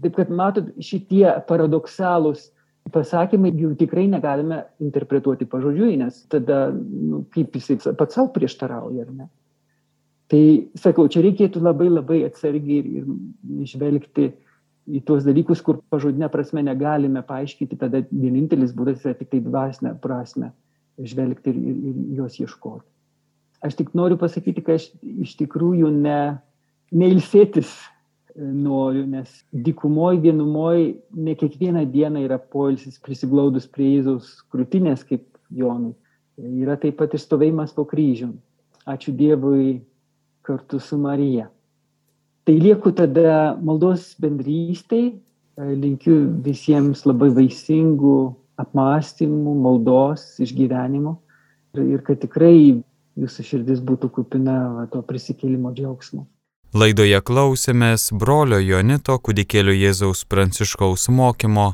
Taip, 0.03 0.15
kad 0.19 0.31
matot, 0.35 0.73
šitie 0.83 1.27
paradoksalūs 1.49 2.51
pasakymai 2.93 3.53
jų 3.57 3.73
tikrai 3.81 4.07
negalime 4.11 4.63
interpretuoti 4.83 5.49
pažodžiui, 5.51 5.97
nes 6.03 6.21
tada, 6.31 6.69
nu, 6.73 7.25
kaip 7.35 7.57
jisai 7.59 7.79
pats 7.99 8.19
savo 8.19 8.31
prieštarauja, 8.35 9.07
ar 9.07 9.13
ne? 9.15 9.29
Tai 10.31 10.43
sakau, 10.79 11.07
čia 11.11 11.23
reikėtų 11.23 11.63
labai 11.63 11.87
labai 11.91 12.25
atsargiai 12.27 12.83
ir, 12.83 12.87
ir 13.01 13.63
išvelgti 13.63 14.29
į 14.87 15.03
tuos 15.07 15.27
dalykus, 15.27 15.63
kur 15.67 15.81
pažodinė 15.91 16.29
prasme 16.31 16.63
negalime 16.67 17.23
paaiškinti, 17.27 17.79
tada 17.79 18.03
vienintelis 18.11 18.75
būdas 18.75 19.07
yra 19.07 19.15
tik 19.19 19.31
tai 19.33 19.43
dvasinę 19.43 19.95
prasme 20.03 20.53
žvelgti 20.99 21.53
ir, 21.53 21.59
ir, 21.59 21.79
ir 21.87 22.21
jos 22.23 22.39
ieškoti. 22.43 22.87
Aš 23.67 23.79
tik 23.79 23.95
noriu 23.99 24.19
pasakyti, 24.21 24.63
kad 24.63 24.79
aš 24.79 24.91
iš 25.03 25.35
tikrųjų 25.41 25.91
ne, 25.95 26.39
neilsėtis 26.95 27.71
e, 27.73 28.45
noriu, 28.45 29.07
nes 29.11 29.31
dykumoje, 29.53 30.21
vienumoje 30.27 30.95
ne 31.15 31.35
kiekvieną 31.39 31.87
dieną 31.91 32.25
yra 32.27 32.39
poilsis 32.39 33.01
prisiglaudus 33.03 33.69
prie 33.71 33.97
Jėzaus 33.97 34.37
krūtinės, 34.53 35.07
kaip 35.09 35.27
Jonui. 35.51 35.95
Yra 36.37 36.77
taip 36.77 36.99
pat 37.01 37.15
ir 37.17 37.23
stovėjimas 37.23 37.73
po 37.73 37.87
kryžium. 37.89 38.37
Ačiū 38.87 39.15
Dievui 39.17 39.81
kartu 40.47 40.79
su 40.79 40.99
Marija. 41.01 41.49
Tai 42.47 42.55
lieku 42.55 42.93
tada 42.95 43.57
maldos 43.59 44.13
bendrystai, 44.23 45.17
linkiu 45.57 46.19
visiems 46.45 47.03
labai 47.09 47.33
vaisingų 47.35 48.19
apmąstymų, 48.61 49.55
maldos, 49.65 50.37
išgyvenimų 50.45 51.17
ir 51.83 52.05
kad 52.05 52.21
tikrai 52.23 52.83
jūsų 53.17 53.45
širdis 53.51 53.83
būtų 53.85 54.11
kupina 54.13 54.57
va, 54.77 54.87
to 54.93 55.03
prisikėlimo 55.05 55.73
džiaugsmo. 55.77 56.27
Laidoje 56.77 57.17
klausėmės 57.25 58.11
brolio 58.21 58.59
Jonito 58.61 59.15
kudikėlio 59.27 59.73
Jėzaus 59.73 60.27
Pranciškaus 60.29 61.07
mokymo 61.09 61.71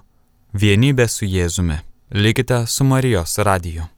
Vienybė 0.55 1.09
su 1.11 1.27
Jėzumi. 1.27 1.81
Likite 2.15 2.61
su 2.71 2.87
Marijos 2.87 3.35
radiju. 3.49 3.89